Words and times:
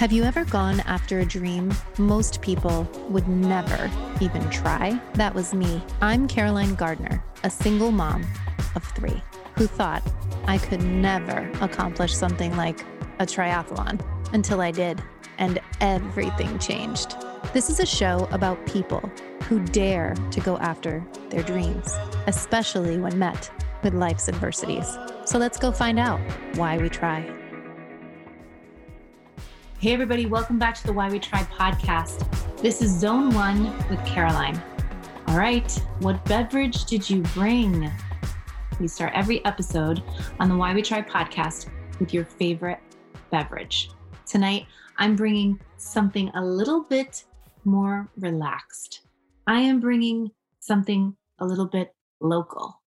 Have 0.00 0.12
you 0.12 0.24
ever 0.24 0.46
gone 0.46 0.80
after 0.86 1.18
a 1.18 1.26
dream 1.26 1.74
most 1.98 2.40
people 2.40 2.88
would 3.10 3.28
never 3.28 3.90
even 4.22 4.48
try? 4.48 4.98
That 5.12 5.34
was 5.34 5.52
me. 5.52 5.82
I'm 6.00 6.26
Caroline 6.26 6.74
Gardner, 6.74 7.22
a 7.44 7.50
single 7.50 7.90
mom 7.90 8.24
of 8.74 8.82
three 8.94 9.22
who 9.56 9.66
thought 9.66 10.02
I 10.46 10.56
could 10.56 10.82
never 10.82 11.52
accomplish 11.60 12.14
something 12.14 12.56
like 12.56 12.80
a 13.18 13.26
triathlon 13.26 14.00
until 14.32 14.62
I 14.62 14.70
did, 14.70 15.02
and 15.36 15.60
everything 15.82 16.58
changed. 16.58 17.16
This 17.52 17.68
is 17.68 17.78
a 17.78 17.84
show 17.84 18.26
about 18.32 18.64
people 18.64 19.02
who 19.42 19.62
dare 19.66 20.14
to 20.30 20.40
go 20.40 20.56
after 20.60 21.06
their 21.28 21.42
dreams, 21.42 21.94
especially 22.26 22.96
when 22.96 23.18
met 23.18 23.50
with 23.82 23.92
life's 23.92 24.30
adversities. 24.30 24.96
So 25.26 25.36
let's 25.36 25.58
go 25.58 25.70
find 25.70 25.98
out 25.98 26.20
why 26.54 26.78
we 26.78 26.88
try. 26.88 27.39
Hey, 29.80 29.94
everybody, 29.94 30.26
welcome 30.26 30.58
back 30.58 30.74
to 30.74 30.86
the 30.86 30.92
Why 30.92 31.08
We 31.08 31.18
Try 31.18 31.42
podcast. 31.44 32.28
This 32.60 32.82
is 32.82 32.94
Zone 32.94 33.32
One 33.32 33.74
with 33.88 34.04
Caroline. 34.04 34.62
All 35.26 35.38
right, 35.38 35.72
what 36.00 36.22
beverage 36.26 36.84
did 36.84 37.08
you 37.08 37.22
bring? 37.32 37.90
We 38.78 38.86
start 38.86 39.12
every 39.14 39.42
episode 39.46 40.02
on 40.38 40.50
the 40.50 40.54
Why 40.54 40.74
We 40.74 40.82
Try 40.82 41.00
podcast 41.00 41.70
with 41.98 42.12
your 42.12 42.26
favorite 42.26 42.80
beverage. 43.30 43.90
Tonight, 44.26 44.66
I'm 44.98 45.16
bringing 45.16 45.58
something 45.78 46.28
a 46.34 46.44
little 46.44 46.82
bit 46.82 47.24
more 47.64 48.10
relaxed. 48.18 49.00
I 49.46 49.60
am 49.60 49.80
bringing 49.80 50.30
something 50.58 51.16
a 51.38 51.46
little 51.46 51.68
bit 51.68 51.94
local. 52.20 52.82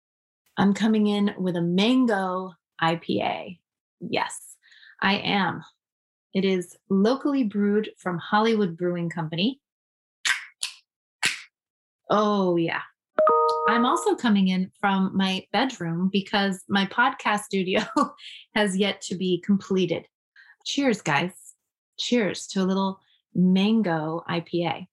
I'm 0.56 0.72
coming 0.72 1.06
in 1.08 1.34
with 1.36 1.56
a 1.56 1.60
mango 1.60 2.54
IPA. 2.82 3.58
Yes, 4.00 4.56
I 5.02 5.16
am. 5.16 5.62
It 6.34 6.44
is 6.44 6.76
locally 6.90 7.44
brewed 7.44 7.90
from 7.98 8.18
Hollywood 8.18 8.76
Brewing 8.76 9.10
Company. 9.10 9.60
Oh, 12.10 12.56
yeah. 12.56 12.82
I'm 13.68 13.84
also 13.84 14.14
coming 14.14 14.48
in 14.48 14.70
from 14.80 15.10
my 15.14 15.44
bedroom 15.52 16.08
because 16.12 16.64
my 16.68 16.86
podcast 16.86 17.40
studio 17.40 17.82
has 18.54 18.76
yet 18.76 19.00
to 19.02 19.14
be 19.14 19.42
completed. 19.44 20.06
Cheers, 20.64 21.02
guys. 21.02 21.32
Cheers 21.98 22.46
to 22.48 22.62
a 22.62 22.64
little 22.64 23.00
mango 23.34 24.22
IPA 24.28 24.86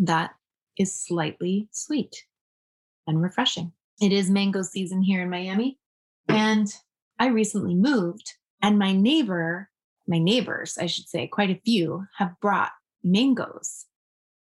that 0.00 0.32
is 0.78 0.94
slightly 0.94 1.68
sweet 1.70 2.24
and 3.06 3.22
refreshing. 3.22 3.72
It 4.00 4.12
is 4.12 4.30
mango 4.30 4.62
season 4.62 5.02
here 5.02 5.22
in 5.22 5.30
Miami. 5.30 5.78
And 6.28 6.72
I 7.18 7.28
recently 7.28 7.74
moved, 7.74 8.32
and 8.60 8.78
my 8.78 8.92
neighbor 8.92 9.70
my 10.06 10.18
neighbors, 10.18 10.76
I 10.78 10.86
should 10.86 11.08
say, 11.08 11.26
quite 11.26 11.50
a 11.50 11.60
few, 11.64 12.04
have 12.18 12.38
brought 12.40 12.72
mangoes. 13.02 13.86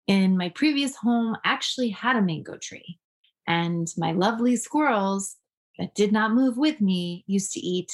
In 0.08 0.38
my 0.38 0.50
previous 0.50 0.96
home, 0.96 1.38
actually 1.46 1.90
had 1.90 2.16
a 2.16 2.22
mango 2.22 2.58
tree, 2.58 3.00
and 3.48 3.88
my 3.98 4.12
lovely 4.12 4.56
squirrels 4.56 5.36
that 5.78 5.96
did 5.96 6.12
not 6.12 6.34
move 6.34 6.58
with 6.58 6.82
me 6.82 7.24
used 7.28 7.52
to 7.54 7.60
eat 7.60 7.92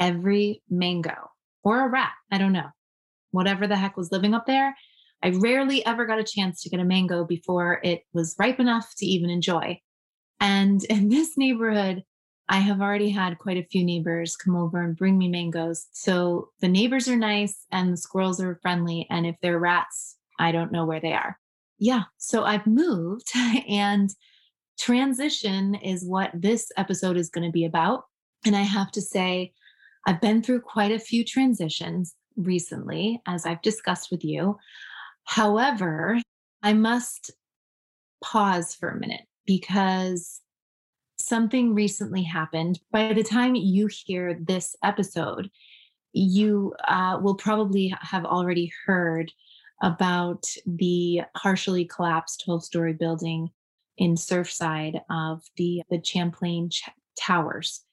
every 0.00 0.62
mango 0.68 1.30
or 1.62 1.84
a 1.84 1.88
rat. 1.88 2.12
I 2.30 2.38
don't 2.38 2.52
know. 2.52 2.68
Whatever 3.30 3.66
the 3.66 3.76
heck 3.76 3.96
was 3.96 4.12
living 4.12 4.34
up 4.34 4.46
there. 4.46 4.74
I 5.22 5.30
rarely 5.30 5.84
ever 5.84 6.06
got 6.06 6.20
a 6.20 6.24
chance 6.24 6.62
to 6.62 6.70
get 6.70 6.80
a 6.80 6.84
mango 6.84 7.24
before 7.24 7.80
it 7.82 8.02
was 8.12 8.36
ripe 8.38 8.60
enough 8.60 8.92
to 8.98 9.06
even 9.06 9.30
enjoy. 9.30 9.80
And 10.40 10.82
in 10.90 11.08
this 11.08 11.36
neighborhood, 11.36 12.04
I 12.48 12.58
have 12.58 12.80
already 12.80 13.10
had 13.10 13.38
quite 13.38 13.58
a 13.58 13.66
few 13.70 13.84
neighbors 13.84 14.36
come 14.36 14.56
over 14.56 14.82
and 14.82 14.96
bring 14.96 15.18
me 15.18 15.28
mangoes. 15.28 15.86
So 15.92 16.50
the 16.60 16.68
neighbors 16.68 17.06
are 17.08 17.16
nice 17.16 17.66
and 17.70 17.92
the 17.92 17.96
squirrels 17.96 18.40
are 18.40 18.58
friendly. 18.62 19.06
And 19.10 19.26
if 19.26 19.36
they're 19.42 19.58
rats, 19.58 20.16
I 20.38 20.52
don't 20.52 20.72
know 20.72 20.86
where 20.86 21.00
they 21.00 21.12
are. 21.12 21.38
Yeah. 21.78 22.04
So 22.16 22.44
I've 22.44 22.66
moved 22.66 23.30
and 23.68 24.10
transition 24.78 25.74
is 25.74 26.04
what 26.04 26.30
this 26.34 26.70
episode 26.76 27.16
is 27.16 27.30
going 27.30 27.46
to 27.46 27.52
be 27.52 27.64
about. 27.64 28.04
And 28.46 28.56
I 28.56 28.62
have 28.62 28.90
to 28.92 29.02
say, 29.02 29.52
I've 30.06 30.20
been 30.20 30.42
through 30.42 30.60
quite 30.60 30.92
a 30.92 30.98
few 30.98 31.24
transitions 31.24 32.14
recently, 32.36 33.20
as 33.26 33.44
I've 33.44 33.62
discussed 33.62 34.10
with 34.10 34.24
you. 34.24 34.56
However, 35.24 36.18
I 36.62 36.72
must 36.72 37.32
pause 38.22 38.74
for 38.74 38.88
a 38.88 38.98
minute 38.98 39.22
because 39.44 40.40
something 41.28 41.74
recently 41.74 42.22
happened. 42.22 42.80
By 42.90 43.12
the 43.12 43.22
time 43.22 43.54
you 43.54 43.88
hear 43.88 44.38
this 44.40 44.74
episode, 44.82 45.50
you 46.12 46.74
uh, 46.86 47.18
will 47.22 47.34
probably 47.34 47.94
have 48.00 48.24
already 48.24 48.72
heard 48.86 49.30
about 49.82 50.44
the 50.66 51.22
partially 51.36 51.84
collapsed 51.84 52.42
12 52.44 52.64
story 52.64 52.92
building 52.94 53.50
in 53.96 54.14
Surfside 54.14 55.00
of 55.10 55.42
the, 55.56 55.82
the 55.90 56.02
Champlain 56.02 56.70
Ch- 56.70 56.88
Towers. 57.18 57.84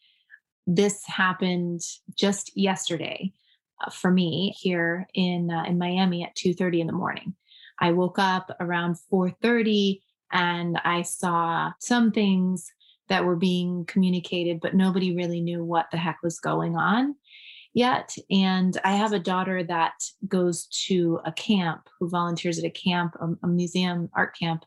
This 0.66 1.06
happened 1.06 1.82
just 2.16 2.56
yesterday 2.56 3.34
uh, 3.86 3.92
for 3.92 4.10
me 4.10 4.56
here 4.58 5.08
in, 5.14 5.52
uh, 5.52 5.64
in 5.68 5.78
Miami 5.78 6.24
at 6.24 6.36
2.30 6.36 6.80
in 6.82 6.88
the 6.88 6.94
morning. 6.94 7.36
I 7.80 7.92
woke 7.92 8.18
up 8.18 8.50
around 8.60 8.96
4.30 9.12 10.00
and 10.32 10.80
I 10.84 11.02
saw 11.04 11.72
some 11.80 12.12
things 12.12 12.72
that 13.08 13.26
were 13.26 13.36
being 13.36 13.86
communicated, 13.86 14.60
but 14.62 14.76
nobody 14.76 15.16
really 15.16 15.42
knew 15.42 15.64
what 15.64 15.88
the 15.92 15.98
heck 15.98 16.20
was 16.24 16.40
going 16.40 16.76
on 16.76 17.16
yet. 17.74 18.16
And 18.32 18.80
I 18.84 18.94
have 18.94 19.14
a 19.14 19.20
daughter 19.20 19.64
that 19.64 19.94
goes 20.28 20.66
to 20.88 21.20
a 21.26 21.32
camp, 21.32 21.90
who 22.00 22.10
volunteers 22.10 22.58
at 22.58 22.66
a 22.66 22.70
camp, 22.70 23.16
a, 23.20 23.28
a 23.44 23.48
museum 23.48 24.10
art 24.16 24.36
camp 24.38 24.64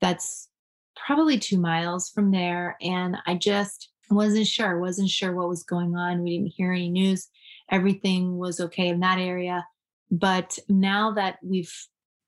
that's 0.00 0.48
probably 0.94 1.38
two 1.38 1.58
miles 1.58 2.10
from 2.10 2.30
there. 2.30 2.76
And 2.80 3.16
I 3.26 3.34
just 3.34 3.88
wasn't 4.10 4.46
sure, 4.46 4.78
wasn't 4.78 5.10
sure 5.10 5.34
what 5.34 5.48
was 5.48 5.64
going 5.64 5.96
on. 5.96 6.22
We 6.22 6.36
didn't 6.36 6.52
hear 6.54 6.72
any 6.72 6.90
news. 6.90 7.28
Everything 7.70 8.36
was 8.36 8.60
okay 8.60 8.88
in 8.88 9.00
that 9.00 9.18
area. 9.18 9.66
But 10.10 10.58
now 10.68 11.12
that 11.12 11.38
we've 11.42 11.74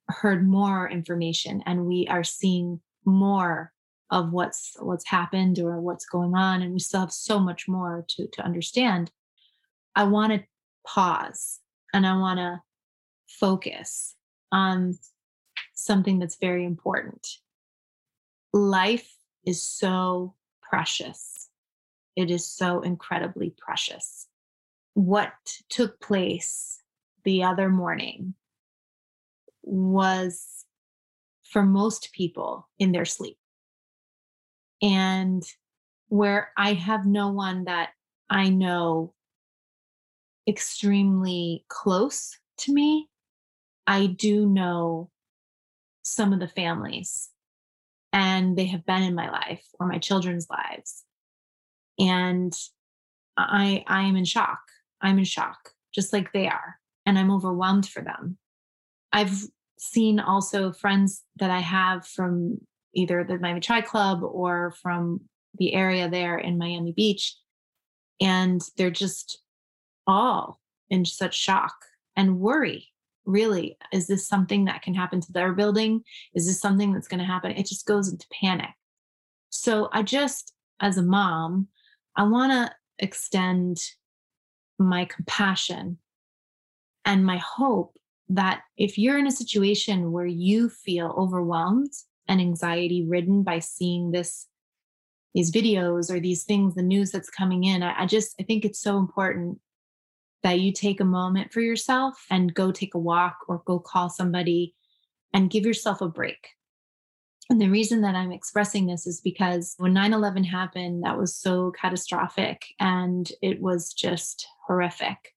heard 0.08 0.48
more 0.48 0.88
information 0.88 1.62
and 1.66 1.84
we 1.84 2.06
are 2.08 2.24
seeing 2.24 2.80
more 3.04 3.72
of 4.10 4.32
what's 4.32 4.76
what's 4.80 5.08
happened 5.08 5.58
or 5.58 5.80
what's 5.80 6.06
going 6.06 6.34
on 6.34 6.62
and 6.62 6.72
we 6.72 6.78
still 6.78 7.00
have 7.00 7.12
so 7.12 7.38
much 7.38 7.66
more 7.66 8.04
to 8.06 8.26
to 8.28 8.42
understand 8.44 9.10
i 9.96 10.04
want 10.04 10.32
to 10.32 10.42
pause 10.86 11.60
and 11.92 12.06
i 12.06 12.16
want 12.16 12.38
to 12.38 12.60
focus 13.26 14.14
on 14.52 14.96
something 15.74 16.18
that's 16.18 16.36
very 16.36 16.64
important. 16.64 17.26
Life 18.52 19.14
is 19.44 19.62
so 19.62 20.34
precious. 20.62 21.48
It 22.16 22.30
is 22.30 22.46
so 22.46 22.80
incredibly 22.80 23.50
precious. 23.50 24.26
What 24.94 25.32
took 25.68 26.00
place 26.00 26.82
the 27.24 27.44
other 27.44 27.68
morning 27.68 28.34
was 29.62 30.64
for 31.44 31.62
most 31.62 32.12
people 32.12 32.68
in 32.78 32.92
their 32.92 33.04
sleep 33.04 33.36
and 34.82 35.42
where 36.08 36.50
I 36.56 36.74
have 36.74 37.06
no 37.06 37.28
one 37.28 37.64
that 37.64 37.90
I 38.30 38.48
know 38.48 39.14
extremely 40.48 41.64
close 41.68 42.38
to 42.58 42.72
me, 42.72 43.08
I 43.86 44.06
do 44.06 44.46
know 44.46 45.10
some 46.04 46.32
of 46.32 46.40
the 46.40 46.48
families 46.48 47.30
and 48.12 48.56
they 48.56 48.66
have 48.66 48.86
been 48.86 49.02
in 49.02 49.14
my 49.14 49.30
life 49.30 49.64
or 49.78 49.86
my 49.86 49.98
children's 49.98 50.46
lives. 50.48 51.04
And 51.98 52.52
I 53.36 53.84
I 53.86 54.02
am 54.02 54.16
in 54.16 54.24
shock. 54.24 54.60
I'm 55.00 55.18
in 55.18 55.24
shock, 55.24 55.70
just 55.94 56.12
like 56.12 56.32
they 56.32 56.48
are. 56.48 56.76
And 57.04 57.18
I'm 57.18 57.30
overwhelmed 57.30 57.88
for 57.88 58.02
them. 58.02 58.38
I've 59.12 59.42
seen 59.78 60.20
also 60.20 60.72
friends 60.72 61.22
that 61.36 61.50
I 61.50 61.60
have 61.60 62.06
from 62.06 62.60
either 62.96 63.22
the 63.22 63.38
Miami 63.38 63.60
Tri 63.60 63.82
Club 63.82 64.22
or 64.22 64.74
from 64.82 65.20
the 65.58 65.74
area 65.74 66.08
there 66.08 66.38
in 66.38 66.58
Miami 66.58 66.92
Beach. 66.92 67.36
And 68.20 68.60
they're 68.76 68.90
just 68.90 69.42
all 70.06 70.60
in 70.90 71.04
such 71.04 71.34
shock 71.34 71.74
and 72.16 72.40
worry. 72.40 72.88
Really, 73.26 73.76
is 73.92 74.06
this 74.06 74.26
something 74.26 74.66
that 74.66 74.82
can 74.82 74.94
happen 74.94 75.20
to 75.20 75.32
their 75.32 75.52
building? 75.52 76.02
Is 76.34 76.46
this 76.46 76.60
something 76.60 76.92
that's 76.92 77.08
going 77.08 77.18
to 77.18 77.26
happen? 77.26 77.50
It 77.50 77.66
just 77.66 77.84
goes 77.84 78.08
into 78.08 78.26
panic. 78.40 78.70
So, 79.50 79.88
I 79.92 80.02
just, 80.02 80.52
as 80.80 80.96
a 80.96 81.02
mom, 81.02 81.66
I 82.14 82.22
want 82.22 82.52
to 82.52 82.72
extend 83.04 83.78
my 84.78 85.06
compassion 85.06 85.98
and 87.04 87.26
my 87.26 87.38
hope 87.38 87.96
that 88.28 88.62
if 88.76 88.96
you're 88.96 89.18
in 89.18 89.26
a 89.26 89.32
situation 89.32 90.12
where 90.12 90.26
you 90.26 90.68
feel 90.68 91.14
overwhelmed 91.16 91.92
and 92.28 92.40
anxiety 92.40 93.04
ridden 93.06 93.42
by 93.42 93.58
seeing 93.58 94.10
this 94.10 94.46
these 95.34 95.52
videos 95.52 96.10
or 96.10 96.18
these 96.18 96.44
things 96.44 96.74
the 96.74 96.82
news 96.82 97.10
that's 97.10 97.30
coming 97.30 97.64
in 97.64 97.82
I, 97.82 98.02
I, 98.02 98.06
just 98.06 98.34
i 98.40 98.42
think 98.42 98.64
it's 98.64 98.80
so 98.80 98.98
important 98.98 99.58
that 100.42 100.60
you 100.60 100.72
take 100.72 101.00
a 101.00 101.04
moment 101.04 101.52
for 101.52 101.60
yourself 101.60 102.24
and 102.30 102.54
go 102.54 102.70
take 102.70 102.94
a 102.94 102.98
walk 102.98 103.38
or 103.48 103.62
go 103.66 103.80
call 103.80 104.08
somebody 104.08 104.74
and 105.32 105.50
give 105.50 105.66
yourself 105.66 106.00
a 106.00 106.08
break. 106.08 106.50
And 107.50 107.60
the 107.60 107.68
reason 107.68 108.00
that 108.02 108.14
I'm 108.14 108.30
expressing 108.30 108.86
this 108.86 109.06
is 109.06 109.20
because 109.20 109.74
when 109.78 109.92
9 109.92 110.12
11 110.12 110.44
happened, 110.44 111.04
that 111.04 111.18
was 111.18 111.36
so 111.36 111.72
catastrophic 111.72 112.64
and 112.80 113.30
it 113.42 113.60
was 113.60 113.92
just 113.92 114.46
horrific. 114.66 115.34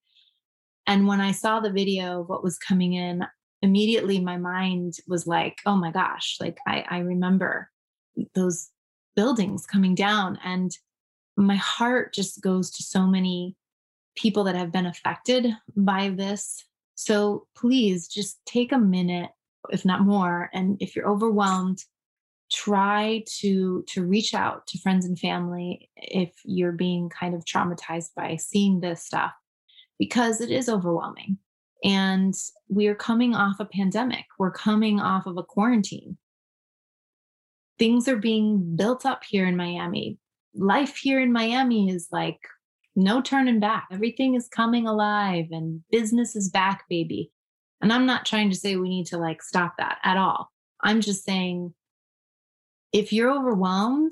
And 0.88 1.08
when 1.08 1.22
I 1.22 1.32
saw 1.32 1.60
the 1.60 1.72
video 1.72 2.22
of 2.22 2.30
what 2.30 2.44
was 2.44 2.58
coming 2.58 2.94
in, 2.94 3.24
immediately 3.62 4.20
my 4.20 4.38
mind 4.38 4.96
was 5.08 5.28
like, 5.28 5.60
oh 5.66 5.76
my 5.76 5.92
gosh, 5.92 6.38
like 6.40 6.58
I, 6.68 6.86
I 6.90 6.98
remember 7.00 7.70
those 8.36 8.70
buildings 9.16 9.66
coming 9.66 9.96
down. 9.96 10.40
And 10.44 10.72
my 11.36 11.56
heart 11.56 12.14
just 12.14 12.42
goes 12.42 12.72
to 12.72 12.84
so 12.84 13.06
many 13.06 13.56
people 14.16 14.44
that 14.46 14.56
have 14.56 14.72
been 14.72 14.86
affected 14.86 15.48
by 15.76 16.10
this. 16.10 16.66
So 16.96 17.48
please 17.56 18.08
just 18.08 18.40
take 18.46 18.72
a 18.72 18.78
minute, 18.78 19.30
if 19.70 19.86
not 19.86 20.02
more. 20.02 20.50
And 20.54 20.78
if 20.82 20.96
you're 20.96 21.10
overwhelmed, 21.10 21.84
try 22.52 23.24
to 23.28 23.84
to 23.88 24.04
reach 24.04 24.34
out 24.34 24.66
to 24.66 24.80
friends 24.80 25.06
and 25.06 25.20
family 25.20 25.90
if 25.96 26.32
you're 26.44 26.72
being 26.72 27.08
kind 27.10 27.36
of 27.36 27.46
traumatized 27.46 28.10
by 28.16 28.36
seeing 28.38 28.80
this 28.80 29.06
stuff 29.06 29.32
because 30.00 30.42
it 30.42 30.50
is 30.50 30.68
overwhelming 30.68 31.38
and 31.84 32.34
we 32.68 32.88
are 32.88 32.96
coming 32.96 33.36
off 33.36 33.60
a 33.60 33.66
pandemic 33.66 34.26
we're 34.38 34.52
coming 34.52 35.00
off 35.00 35.26
of 35.26 35.38
a 35.38 35.44
quarantine 35.44 36.18
things 37.78 38.08
are 38.08 38.18
being 38.18 38.76
built 38.76 39.06
up 39.06 39.24
here 39.24 39.46
in 39.46 39.56
miami 39.56 40.18
life 40.54 40.98
here 40.98 41.22
in 41.22 41.32
miami 41.32 41.90
is 41.90 42.08
like 42.12 42.40
no 43.00 43.22
turning 43.22 43.60
back. 43.60 43.88
Everything 43.92 44.36
is 44.36 44.48
coming 44.48 44.88
alive 44.88 45.48
and 45.52 45.82
business 45.92 46.36
is 46.36 46.50
back, 46.50 46.84
baby. 46.90 47.32
And 47.82 47.94
I'm 47.94 48.06
not 48.06 48.26
trying 48.26 48.50
to 48.50 48.56
say 48.56 48.76
we 48.76 48.90
need 48.90 49.08
to 49.08 49.18
like 49.18 49.42
stop 49.42 49.76
that 49.78 49.98
at 50.04 50.18
all. 50.18 50.52
I'm 50.82 51.02
just 51.02 51.24
saying 51.24 51.74
if 52.92 53.14
you're 53.14 53.32
overwhelmed, 53.32 54.12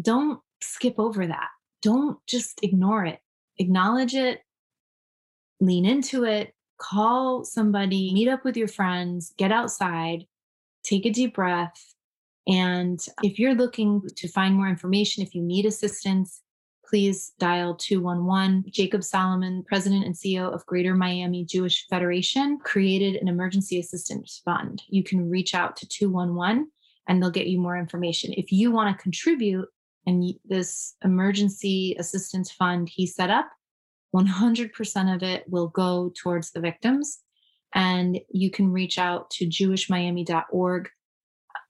don't 0.00 0.40
skip 0.62 0.94
over 0.98 1.26
that. 1.26 1.48
Don't 1.82 2.18
just 2.26 2.60
ignore 2.62 3.04
it. 3.04 3.20
Acknowledge 3.58 4.14
it, 4.14 4.40
lean 5.60 5.84
into 5.84 6.24
it, 6.24 6.54
call 6.80 7.44
somebody, 7.44 8.12
meet 8.12 8.28
up 8.28 8.44
with 8.44 8.56
your 8.56 8.68
friends, 8.68 9.32
get 9.36 9.52
outside, 9.52 10.24
take 10.82 11.06
a 11.06 11.10
deep 11.10 11.34
breath. 11.34 11.94
And 12.48 12.98
if 13.22 13.38
you're 13.38 13.54
looking 13.54 14.02
to 14.16 14.28
find 14.28 14.54
more 14.54 14.68
information, 14.68 15.22
if 15.22 15.34
you 15.34 15.42
need 15.42 15.66
assistance, 15.66 16.42
please 16.90 17.32
dial 17.38 17.76
211. 17.76 18.64
Jacob 18.70 19.04
Solomon, 19.04 19.62
president 19.68 20.04
and 20.04 20.14
CEO 20.14 20.52
of 20.52 20.66
Greater 20.66 20.94
Miami 20.94 21.44
Jewish 21.44 21.86
Federation, 21.88 22.58
created 22.58 23.16
an 23.16 23.28
emergency 23.28 23.78
assistance 23.78 24.42
fund. 24.44 24.82
You 24.88 25.04
can 25.04 25.30
reach 25.30 25.54
out 25.54 25.76
to 25.76 25.88
211 25.88 26.68
and 27.06 27.22
they'll 27.22 27.30
get 27.30 27.46
you 27.46 27.60
more 27.60 27.78
information. 27.78 28.32
If 28.32 28.50
you 28.50 28.72
want 28.72 28.96
to 28.96 29.02
contribute 29.02 29.68
and 30.06 30.34
this 30.44 30.96
emergency 31.04 31.94
assistance 31.98 32.50
fund 32.50 32.88
he 32.88 33.06
set 33.06 33.30
up, 33.30 33.48
100% 34.14 35.14
of 35.14 35.22
it 35.22 35.44
will 35.48 35.68
go 35.68 36.12
towards 36.16 36.50
the 36.50 36.60
victims. 36.60 37.20
And 37.74 38.18
you 38.30 38.50
can 38.50 38.72
reach 38.72 38.98
out 38.98 39.30
to 39.30 39.46
jewishmiami.org 39.46 40.88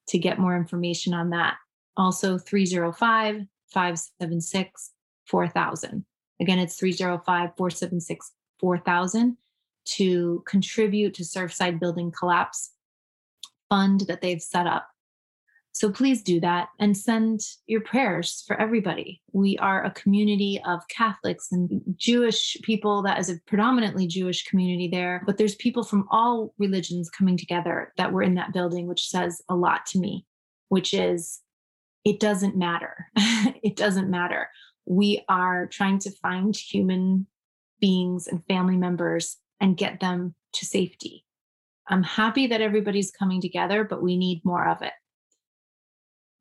to 0.08 0.18
get 0.18 0.38
more 0.38 0.56
information 0.56 1.12
on 1.14 1.30
that. 1.30 1.56
Also, 1.96 2.38
305 2.38 3.46
576 3.72 4.90
4000. 5.26 6.04
Again, 6.40 6.58
it's 6.58 6.76
305 6.76 7.50
476 7.56 8.32
4000 8.58 9.36
to 9.84 10.42
contribute 10.46 11.14
to 11.14 11.22
Surfside 11.22 11.78
Building 11.78 12.10
Collapse 12.10 12.72
fund 13.68 14.00
that 14.08 14.20
they've 14.20 14.42
set 14.42 14.66
up. 14.66 14.88
So 15.72 15.90
please 15.90 16.22
do 16.22 16.40
that 16.40 16.68
and 16.78 16.96
send 16.96 17.40
your 17.66 17.80
prayers 17.80 18.42
for 18.46 18.60
everybody. 18.60 19.22
We 19.32 19.56
are 19.58 19.84
a 19.84 19.92
community 19.92 20.60
of 20.66 20.86
Catholics 20.88 21.48
and 21.52 21.80
Jewish 21.96 22.56
people 22.62 23.02
that 23.02 23.18
is 23.18 23.30
a 23.30 23.38
predominantly 23.46 24.06
Jewish 24.06 24.44
community 24.44 24.88
there, 24.88 25.22
but 25.26 25.38
there's 25.38 25.54
people 25.54 25.84
from 25.84 26.08
all 26.10 26.54
religions 26.58 27.08
coming 27.08 27.36
together 27.36 27.92
that 27.96 28.12
were 28.12 28.22
in 28.22 28.34
that 28.34 28.52
building, 28.52 28.88
which 28.88 29.08
says 29.08 29.40
a 29.48 29.54
lot 29.54 29.86
to 29.86 30.00
me, 30.00 30.26
which 30.68 30.92
is 30.92 31.40
it 32.04 32.18
doesn't 32.18 32.56
matter. 32.56 33.06
it 33.16 33.76
doesn't 33.76 34.10
matter 34.10 34.48
we 34.90 35.22
are 35.28 35.66
trying 35.66 36.00
to 36.00 36.10
find 36.10 36.56
human 36.56 37.24
beings 37.80 38.26
and 38.26 38.44
family 38.46 38.76
members 38.76 39.36
and 39.60 39.76
get 39.76 40.00
them 40.00 40.34
to 40.52 40.66
safety. 40.66 41.24
I'm 41.86 42.02
happy 42.02 42.48
that 42.48 42.60
everybody's 42.60 43.12
coming 43.12 43.40
together, 43.40 43.84
but 43.84 44.02
we 44.02 44.16
need 44.16 44.44
more 44.44 44.68
of 44.68 44.82
it. 44.82 44.92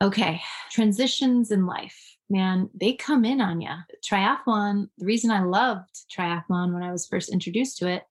Okay, 0.01 0.41
transitions 0.71 1.51
in 1.51 1.65
life, 1.65 2.15
man, 2.29 2.69
they 2.73 2.93
come 2.93 3.25
in 3.25 3.41
on 3.41 3.59
you. 3.59 3.73
Triathlon, 4.01 4.87
the 4.97 5.05
reason 5.05 5.29
I 5.29 5.43
loved 5.43 5.89
triathlon 6.15 6.73
when 6.73 6.83
I 6.83 6.91
was 6.91 7.05
first 7.05 7.33
introduced 7.33 7.77
to 7.79 7.87
it 7.89 8.03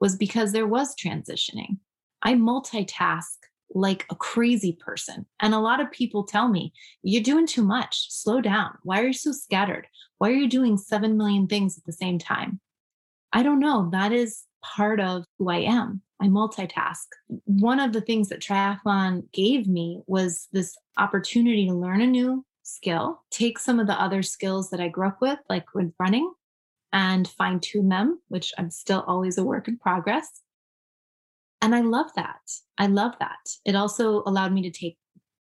was 0.00 0.16
because 0.16 0.50
there 0.50 0.66
was 0.66 0.96
transitioning. 0.96 1.78
I 2.20 2.34
multitask 2.34 3.36
like 3.74 4.06
a 4.10 4.16
crazy 4.16 4.72
person. 4.72 5.26
And 5.40 5.54
a 5.54 5.60
lot 5.60 5.80
of 5.80 5.90
people 5.92 6.24
tell 6.24 6.48
me, 6.48 6.72
you're 7.02 7.22
doing 7.22 7.46
too 7.46 7.64
much. 7.64 8.10
Slow 8.10 8.40
down. 8.40 8.78
Why 8.82 9.00
are 9.00 9.06
you 9.06 9.12
so 9.12 9.32
scattered? 9.32 9.86
Why 10.18 10.30
are 10.30 10.34
you 10.34 10.48
doing 10.48 10.76
7 10.76 11.16
million 11.16 11.46
things 11.46 11.78
at 11.78 11.84
the 11.84 11.92
same 11.92 12.18
time? 12.18 12.60
I 13.32 13.42
don't 13.42 13.60
know. 13.60 13.90
That 13.92 14.12
is 14.12 14.44
part 14.64 15.00
of 15.00 15.24
who 15.38 15.50
I 15.50 15.58
am. 15.58 16.02
I 16.20 16.26
multitask. 16.26 17.06
One 17.44 17.80
of 17.80 17.92
the 17.92 18.00
things 18.00 18.28
that 18.30 18.40
triathlon 18.40 19.30
gave 19.32 19.68
me 19.68 20.02
was 20.06 20.48
this 20.52 20.76
opportunity 20.96 21.66
to 21.66 21.74
learn 21.74 22.00
a 22.00 22.06
new 22.06 22.44
skill, 22.62 23.22
take 23.30 23.58
some 23.58 23.78
of 23.78 23.86
the 23.86 24.00
other 24.00 24.22
skills 24.22 24.70
that 24.70 24.80
I 24.80 24.88
grew 24.88 25.08
up 25.08 25.20
with, 25.20 25.38
like 25.48 25.74
with 25.74 25.92
running, 26.00 26.32
and 26.92 27.28
fine 27.28 27.60
tune 27.60 27.88
them, 27.88 28.20
which 28.28 28.52
I'm 28.58 28.70
still 28.70 29.04
always 29.06 29.38
a 29.38 29.44
work 29.44 29.68
in 29.68 29.78
progress. 29.78 30.40
And 31.62 31.74
I 31.74 31.80
love 31.80 32.10
that. 32.16 32.40
I 32.78 32.86
love 32.86 33.14
that. 33.20 33.38
It 33.64 33.74
also 33.74 34.22
allowed 34.26 34.52
me 34.52 34.62
to 34.62 34.70
take 34.70 34.98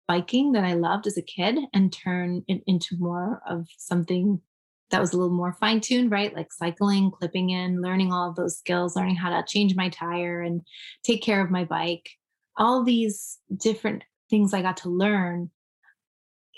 biking 0.08 0.52
that 0.52 0.64
I 0.64 0.74
loved 0.74 1.06
as 1.06 1.16
a 1.16 1.22
kid 1.22 1.58
and 1.72 1.92
turn 1.92 2.44
it 2.48 2.62
into 2.66 2.96
more 2.98 3.40
of 3.46 3.66
something 3.78 4.40
that 4.92 5.00
was 5.00 5.12
a 5.12 5.16
little 5.16 5.34
more 5.34 5.54
fine 5.54 5.80
tuned, 5.80 6.10
right? 6.10 6.36
Like 6.36 6.52
cycling, 6.52 7.10
clipping 7.10 7.50
in, 7.50 7.80
learning 7.80 8.12
all 8.12 8.28
of 8.28 8.36
those 8.36 8.58
skills, 8.58 8.94
learning 8.94 9.16
how 9.16 9.30
to 9.30 9.44
change 9.48 9.74
my 9.74 9.88
tire 9.88 10.42
and 10.42 10.60
take 11.02 11.22
care 11.22 11.42
of 11.42 11.50
my 11.50 11.64
bike. 11.64 12.08
All 12.58 12.84
these 12.84 13.38
different 13.56 14.04
things 14.28 14.52
I 14.52 14.60
got 14.60 14.76
to 14.78 14.90
learn 14.90 15.50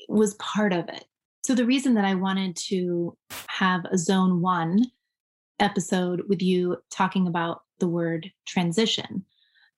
was 0.09 0.35
part 0.35 0.73
of 0.73 0.89
it. 0.89 1.05
So, 1.45 1.55
the 1.55 1.65
reason 1.65 1.95
that 1.95 2.05
I 2.05 2.15
wanted 2.17 2.57
to 2.69 3.17
have 3.49 3.85
a 3.85 3.97
zone 3.97 4.41
one 4.41 4.85
episode 5.61 6.23
with 6.29 6.43
you 6.43 6.79
talking 6.91 7.29
about 7.29 7.63
the 7.79 7.89
word 7.89 8.31
transition 8.47 9.25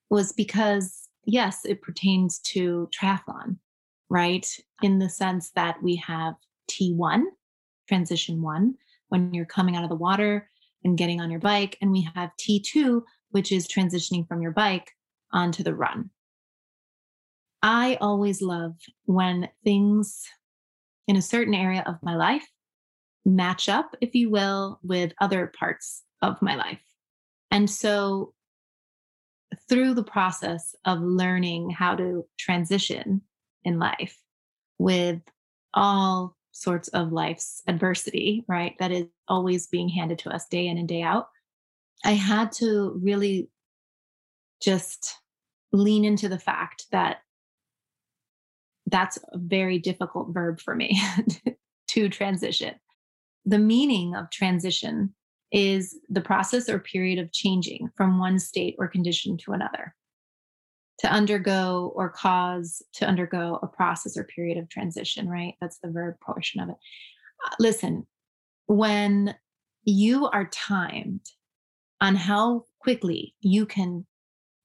was 0.09 0.33
because, 0.33 1.09
yes, 1.26 1.64
it 1.64 1.83
pertains 1.83 2.38
to 2.38 2.88
triathlon, 2.99 3.59
right? 4.09 4.47
In 4.83 4.99
the 4.99 5.11
sense 5.11 5.50
that 5.50 5.83
we 5.83 5.97
have 5.97 6.35
T1, 6.71 7.25
transition 7.87 8.43
one, 8.43 8.75
when 9.09 9.33
you're 9.33 9.45
coming 9.45 9.76
out 9.76 9.85
of 9.85 9.90
the 9.90 9.97
water 9.97 10.49
and 10.85 10.99
getting 10.99 11.21
on 11.21 11.31
your 11.31 11.40
bike. 11.40 11.76
And 11.81 11.90
we 11.90 12.09
have 12.14 12.31
T2, 12.40 13.02
which 13.31 13.52
is 13.52 13.69
transitioning 13.69 14.26
from 14.26 14.43
your 14.43 14.52
bike 14.52 14.90
onto 15.33 15.62
the 15.62 15.75
run. 15.75 16.11
I 17.62 17.99
always 18.00 18.43
love 18.43 18.75
when 19.07 19.49
things 19.64 20.25
in 21.09 21.16
a 21.16 21.23
certain 21.23 21.55
area 21.55 21.83
of 21.87 21.97
my 22.02 22.14
life 22.16 22.47
match 23.25 23.69
up, 23.69 23.97
if 24.00 24.14
you 24.14 24.31
will, 24.31 24.78
with 24.83 25.12
other 25.21 25.52
parts 25.59 26.05
of 26.23 26.40
my 26.40 26.55
life. 26.55 26.81
And 27.50 27.69
so 27.69 28.35
through 29.69 29.95
the 29.95 30.05
process 30.05 30.75
of 30.85 31.00
learning 31.00 31.71
how 31.71 31.97
to 31.97 32.26
transition 32.38 33.23
in 33.64 33.78
life 33.78 34.16
with 34.78 35.21
all 35.75 36.36
sorts 36.56 36.88
of 36.88 37.12
life's 37.12 37.62
adversity, 37.66 38.44
right? 38.48 38.75
That 38.78 38.90
is 38.90 39.06
always 39.28 39.66
being 39.66 39.88
handed 39.88 40.18
to 40.20 40.30
us 40.30 40.46
day 40.46 40.66
in 40.66 40.78
and 40.78 40.88
day 40.88 41.02
out. 41.02 41.28
I 42.04 42.12
had 42.12 42.52
to 42.52 42.98
really 43.02 43.50
just 44.62 45.16
lean 45.72 46.04
into 46.04 46.28
the 46.28 46.38
fact 46.38 46.86
that 46.92 47.18
that's 48.86 49.18
a 49.32 49.38
very 49.38 49.78
difficult 49.78 50.32
verb 50.32 50.60
for 50.60 50.75
me 50.75 50.98
to 51.88 52.08
transition. 52.08 52.75
The 53.44 53.58
meaning 53.58 54.14
of 54.14 54.30
transition 54.30 55.14
is 55.52 55.98
the 56.08 56.20
process 56.20 56.68
or 56.68 56.78
period 56.78 57.18
of 57.18 57.32
changing 57.32 57.90
from 57.96 58.18
one 58.18 58.38
state 58.38 58.76
or 58.78 58.88
condition 58.88 59.36
to 59.38 59.52
another. 59.52 59.94
To 61.00 61.12
undergo 61.12 61.93
or 61.95 62.09
cause 62.09 62.83
to 62.95 63.07
undergo 63.07 63.59
a 63.62 63.67
process 63.67 64.17
or 64.17 64.25
period 64.25 64.57
of 64.57 64.69
transition, 64.71 65.29
right? 65.29 65.55
That's 65.61 65.79
the 65.79 65.91
verb 65.91 66.15
portion 66.25 66.61
of 66.61 66.71
it. 66.71 66.76
Uh, 67.45 67.55
listen, 67.59 68.07
when 68.67 69.35
you 69.85 70.26
are 70.29 70.47
timed 70.47 71.21
on 72.00 72.17
how 72.17 72.65
quickly 72.81 73.35
you 73.41 73.67
can 73.67 74.07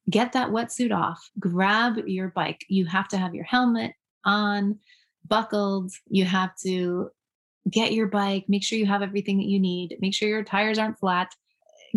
get 0.09 0.31
that 0.33 0.49
wetsuit 0.49 0.95
off, 0.95 1.19
grab 1.39 1.97
your 2.07 2.29
bike. 2.29 2.65
You 2.69 2.85
have 2.85 3.07
to 3.09 3.17
have 3.17 3.35
your 3.35 3.43
helmet 3.43 3.93
on, 4.25 4.79
buckled. 5.27 5.91
You 6.07 6.25
have 6.25 6.55
to 6.63 7.09
get 7.69 7.93
your 7.93 8.07
bike, 8.07 8.45
make 8.47 8.63
sure 8.63 8.77
you 8.77 8.85
have 8.87 9.01
everything 9.01 9.37
that 9.37 9.47
you 9.47 9.59
need, 9.59 9.97
make 10.01 10.13
sure 10.13 10.27
your 10.27 10.43
tires 10.43 10.79
aren't 10.79 10.99
flat, 10.99 11.33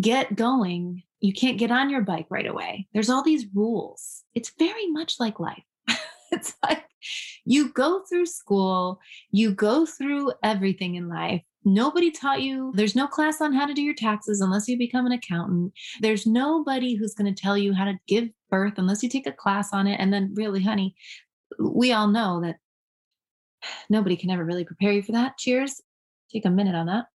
get 0.01 0.37
going. 0.37 1.03
You 1.25 1.33
can't 1.33 1.57
get 1.57 1.71
on 1.71 1.89
your 1.89 2.03
bike 2.03 2.27
right 2.29 2.47
away. 2.47 2.87
There's 2.93 3.09
all 3.09 3.23
these 3.23 3.47
rules. 3.55 4.25
It's 4.35 4.53
very 4.59 4.91
much 4.91 5.19
like 5.19 5.41
life. 5.41 5.65
it's 6.31 6.53
like 6.63 6.85
you 7.47 7.73
go 7.73 8.03
through 8.07 8.27
school, 8.27 9.01
you 9.31 9.53
go 9.53 9.87
through 9.87 10.33
everything 10.43 10.97
in 10.97 11.09
life. 11.09 11.41
Nobody 11.65 12.11
taught 12.11 12.43
you. 12.43 12.73
There's 12.75 12.95
no 12.95 13.07
class 13.07 13.41
on 13.41 13.55
how 13.55 13.65
to 13.65 13.73
do 13.73 13.81
your 13.81 13.95
taxes 13.95 14.43
unless 14.43 14.69
you 14.69 14.77
become 14.77 15.07
an 15.07 15.13
accountant. 15.13 15.73
There's 16.01 16.27
nobody 16.27 16.95
who's 16.95 17.15
going 17.15 17.35
to 17.35 17.43
tell 17.43 17.57
you 17.57 17.73
how 17.73 17.87
to 17.87 17.99
give 18.07 18.29
birth 18.51 18.75
unless 18.77 19.03
you 19.03 19.09
take 19.09 19.27
a 19.27 19.33
class 19.33 19.73
on 19.73 19.87
it. 19.87 19.99
And 19.99 20.13
then, 20.13 20.35
really, 20.35 20.63
honey, 20.63 20.95
we 21.59 21.95
all 21.95 22.09
know 22.09 22.43
that 22.43 22.57
nobody 23.89 24.19
can 24.19 24.29
ever 24.29 24.45
really 24.45 24.67
prepare 24.67 24.93
you 24.93 25.03
for 25.03 25.13
that. 25.13 25.39
Cheers. 25.39 25.81
Take 26.31 26.45
a 26.45 26.51
minute 26.51 26.75
on 26.75 26.85
that. 26.85 27.07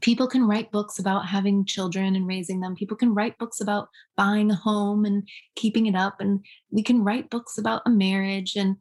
People 0.00 0.26
can 0.26 0.46
write 0.46 0.70
books 0.70 0.98
about 0.98 1.26
having 1.26 1.64
children 1.64 2.16
and 2.16 2.26
raising 2.26 2.60
them. 2.60 2.74
People 2.74 2.96
can 2.96 3.14
write 3.14 3.38
books 3.38 3.60
about 3.60 3.88
buying 4.16 4.50
a 4.50 4.54
home 4.54 5.04
and 5.04 5.28
keeping 5.56 5.86
it 5.86 5.94
up. 5.94 6.20
And 6.20 6.44
we 6.70 6.82
can 6.82 7.04
write 7.04 7.30
books 7.30 7.58
about 7.58 7.82
a 7.86 7.90
marriage 7.90 8.56
and 8.56 8.76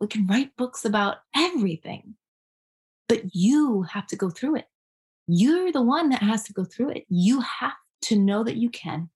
we 0.00 0.06
can 0.06 0.26
write 0.26 0.56
books 0.56 0.84
about 0.84 1.18
everything. 1.36 2.14
But 3.08 3.34
you 3.34 3.82
have 3.82 4.06
to 4.08 4.16
go 4.16 4.30
through 4.30 4.56
it. 4.56 4.66
You're 5.26 5.72
the 5.72 5.82
one 5.82 6.08
that 6.10 6.22
has 6.22 6.44
to 6.44 6.52
go 6.52 6.64
through 6.64 6.90
it. 6.90 7.04
You 7.08 7.40
have 7.40 7.74
to 8.02 8.16
know 8.16 8.42
that 8.44 8.56
you 8.56 8.70
can 8.70 9.10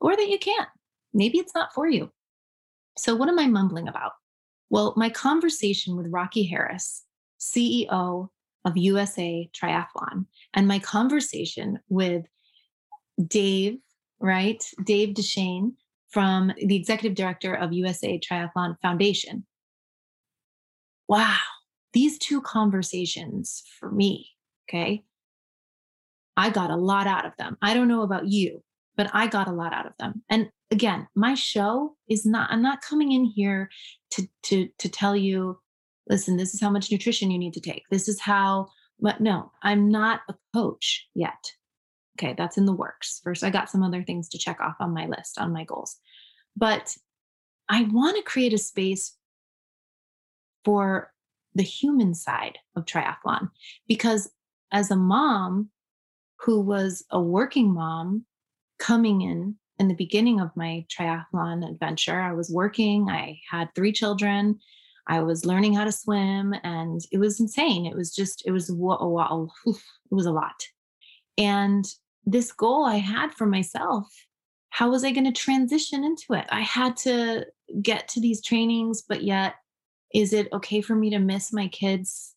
or 0.00 0.16
that 0.16 0.28
you 0.28 0.38
can't. 0.38 0.68
Maybe 1.12 1.38
it's 1.38 1.54
not 1.54 1.74
for 1.74 1.88
you. 1.88 2.10
So, 2.96 3.14
what 3.14 3.28
am 3.28 3.38
I 3.38 3.46
mumbling 3.46 3.88
about? 3.88 4.12
Well, 4.70 4.94
my 4.96 5.10
conversation 5.10 5.96
with 5.96 6.06
Rocky 6.10 6.44
Harris, 6.44 7.04
CEO 7.40 8.28
of 8.64 8.76
USA 8.76 9.48
Triathlon, 9.52 10.26
and 10.54 10.68
my 10.68 10.78
conversation 10.78 11.80
with 11.88 12.24
Dave, 13.26 13.78
right? 14.20 14.62
Dave 14.84 15.14
Deshane 15.14 15.72
from 16.10 16.52
the 16.56 16.76
executive 16.76 17.16
director 17.16 17.54
of 17.54 17.72
USA 17.72 18.18
Triathlon 18.18 18.76
Foundation. 18.82 19.46
Wow, 21.08 21.38
these 21.92 22.18
two 22.18 22.40
conversations 22.40 23.62
for 23.78 23.90
me, 23.90 24.30
okay? 24.68 25.04
I 26.36 26.50
got 26.50 26.70
a 26.70 26.76
lot 26.76 27.06
out 27.06 27.26
of 27.26 27.32
them. 27.38 27.56
I 27.60 27.74
don't 27.74 27.88
know 27.88 28.02
about 28.02 28.28
you, 28.28 28.62
but 28.96 29.10
I 29.12 29.26
got 29.26 29.48
a 29.48 29.52
lot 29.52 29.72
out 29.72 29.86
of 29.86 29.92
them. 29.98 30.22
And 30.30 30.50
again, 30.70 31.06
my 31.14 31.34
show 31.34 31.96
is 32.08 32.24
not, 32.24 32.50
I'm 32.50 32.62
not 32.62 32.80
coming 32.80 33.12
in 33.12 33.24
here 33.24 33.70
to, 34.12 34.26
to, 34.44 34.68
to 34.78 34.88
tell 34.88 35.16
you, 35.16 35.58
listen, 36.08 36.36
this 36.36 36.54
is 36.54 36.60
how 36.60 36.70
much 36.70 36.90
nutrition 36.90 37.30
you 37.30 37.38
need 37.38 37.54
to 37.54 37.60
take. 37.60 37.84
This 37.90 38.08
is 38.08 38.20
how, 38.20 38.68
but 39.00 39.20
no, 39.20 39.52
I'm 39.62 39.90
not 39.90 40.20
a 40.28 40.34
coach 40.54 41.08
yet. 41.14 41.52
Okay, 42.18 42.34
that's 42.36 42.58
in 42.58 42.66
the 42.66 42.72
works. 42.72 43.20
First, 43.24 43.42
I 43.42 43.50
got 43.50 43.70
some 43.70 43.82
other 43.82 44.02
things 44.02 44.28
to 44.30 44.38
check 44.38 44.60
off 44.60 44.76
on 44.80 44.92
my 44.92 45.06
list, 45.06 45.38
on 45.38 45.52
my 45.52 45.64
goals. 45.64 45.96
But 46.56 46.94
I 47.68 47.84
want 47.84 48.16
to 48.16 48.22
create 48.22 48.52
a 48.52 48.58
space 48.58 49.16
for 50.64 51.12
the 51.54 51.62
human 51.62 52.14
side 52.14 52.58
of 52.76 52.84
triathlon 52.84 53.50
because 53.88 54.30
as 54.72 54.90
a 54.90 54.96
mom 54.96 55.70
who 56.42 56.60
was 56.60 57.04
a 57.10 57.20
working 57.20 57.72
mom 57.72 58.24
coming 58.78 59.20
in 59.20 59.54
in 59.78 59.88
the 59.88 59.94
beginning 59.94 60.40
of 60.40 60.50
my 60.56 60.84
triathlon 60.90 61.68
adventure. 61.68 62.20
I 62.20 62.32
was 62.32 62.50
working, 62.50 63.08
I 63.08 63.38
had 63.48 63.68
three 63.74 63.92
children, 63.92 64.58
I 65.08 65.20
was 65.20 65.44
learning 65.44 65.74
how 65.74 65.84
to 65.84 65.92
swim, 65.92 66.54
and 66.62 67.00
it 67.10 67.18
was 67.18 67.40
insane. 67.40 67.86
It 67.86 67.96
was 67.96 68.14
just, 68.14 68.42
it 68.46 68.52
was 68.52 68.70
a, 68.70 68.74
it 69.66 70.14
was 70.14 70.26
a 70.26 70.32
lot. 70.32 70.62
And 71.38 71.84
this 72.24 72.52
goal 72.52 72.84
I 72.84 72.96
had 72.96 73.32
for 73.32 73.46
myself, 73.46 74.06
how 74.70 74.90
was 74.90 75.04
I 75.04 75.10
going 75.10 75.30
to 75.30 75.32
transition 75.32 76.04
into 76.04 76.32
it? 76.34 76.46
I 76.50 76.60
had 76.60 76.96
to 76.98 77.46
get 77.82 78.08
to 78.08 78.20
these 78.20 78.42
trainings, 78.42 79.02
but 79.06 79.22
yet, 79.22 79.56
is 80.14 80.32
it 80.32 80.48
okay 80.52 80.80
for 80.80 80.94
me 80.94 81.10
to 81.10 81.18
miss 81.18 81.52
my 81.52 81.68
kids' 81.68 82.34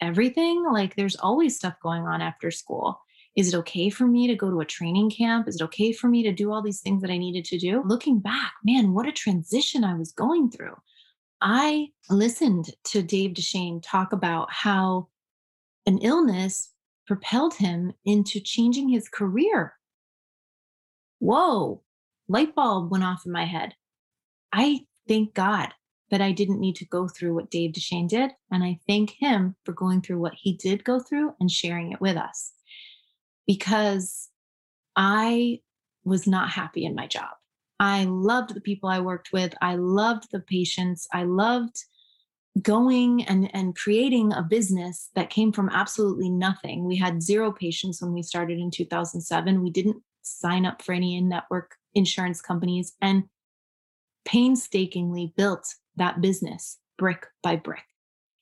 everything? 0.00 0.64
Like, 0.72 0.96
there's 0.96 1.16
always 1.16 1.56
stuff 1.56 1.74
going 1.82 2.02
on 2.02 2.20
after 2.20 2.50
school. 2.50 3.00
Is 3.36 3.52
it 3.52 3.56
okay 3.58 3.90
for 3.90 4.06
me 4.06 4.26
to 4.26 4.34
go 4.34 4.50
to 4.50 4.60
a 4.60 4.64
training 4.64 5.10
camp? 5.10 5.48
Is 5.48 5.56
it 5.56 5.64
okay 5.64 5.92
for 5.92 6.08
me 6.08 6.22
to 6.22 6.32
do 6.32 6.52
all 6.52 6.62
these 6.62 6.80
things 6.80 7.00
that 7.02 7.10
I 7.10 7.16
needed 7.16 7.44
to 7.46 7.58
do? 7.58 7.82
Looking 7.84 8.18
back, 8.18 8.52
man, 8.64 8.92
what 8.92 9.08
a 9.08 9.12
transition 9.12 9.84
I 9.84 9.94
was 9.94 10.12
going 10.12 10.50
through. 10.50 10.76
I 11.44 11.88
listened 12.08 12.70
to 12.84 13.02
Dave 13.02 13.32
Deshane 13.32 13.82
talk 13.82 14.12
about 14.12 14.52
how 14.52 15.08
an 15.86 15.98
illness 15.98 16.70
propelled 17.04 17.54
him 17.54 17.92
into 18.04 18.38
changing 18.38 18.88
his 18.88 19.08
career. 19.08 19.74
Whoa, 21.18 21.82
light 22.28 22.54
bulb 22.54 22.92
went 22.92 23.02
off 23.02 23.26
in 23.26 23.32
my 23.32 23.44
head. 23.44 23.74
I 24.52 24.86
thank 25.08 25.34
God 25.34 25.74
that 26.12 26.20
I 26.20 26.30
didn't 26.30 26.60
need 26.60 26.76
to 26.76 26.86
go 26.86 27.08
through 27.08 27.34
what 27.34 27.50
Dave 27.50 27.72
Deshane 27.72 28.08
did. 28.08 28.30
And 28.52 28.62
I 28.62 28.78
thank 28.86 29.10
him 29.10 29.56
for 29.64 29.72
going 29.72 30.00
through 30.00 30.20
what 30.20 30.34
he 30.34 30.52
did 30.52 30.84
go 30.84 31.00
through 31.00 31.34
and 31.40 31.50
sharing 31.50 31.90
it 31.90 32.00
with 32.00 32.16
us 32.16 32.52
because 33.48 34.28
I 34.94 35.60
was 36.04 36.28
not 36.28 36.50
happy 36.50 36.84
in 36.84 36.94
my 36.94 37.08
job. 37.08 37.30
I 37.82 38.04
loved 38.04 38.54
the 38.54 38.60
people 38.60 38.88
I 38.88 39.00
worked 39.00 39.32
with. 39.32 39.56
I 39.60 39.74
loved 39.74 40.30
the 40.30 40.38
patients. 40.38 41.08
I 41.12 41.24
loved 41.24 41.82
going 42.62 43.24
and, 43.24 43.50
and 43.56 43.74
creating 43.74 44.32
a 44.32 44.40
business 44.40 45.10
that 45.16 45.30
came 45.30 45.50
from 45.50 45.68
absolutely 45.68 46.30
nothing. 46.30 46.84
We 46.84 46.94
had 46.94 47.24
zero 47.24 47.50
patients 47.50 48.00
when 48.00 48.12
we 48.12 48.22
started 48.22 48.60
in 48.60 48.70
2007. 48.70 49.60
We 49.60 49.70
didn't 49.70 50.00
sign 50.22 50.64
up 50.64 50.80
for 50.80 50.92
any 50.92 51.16
in 51.16 51.28
network 51.28 51.74
insurance 51.92 52.40
companies 52.40 52.92
and 53.02 53.24
painstakingly 54.24 55.34
built 55.36 55.66
that 55.96 56.20
business 56.20 56.78
brick 56.98 57.26
by 57.42 57.56
brick 57.56 57.82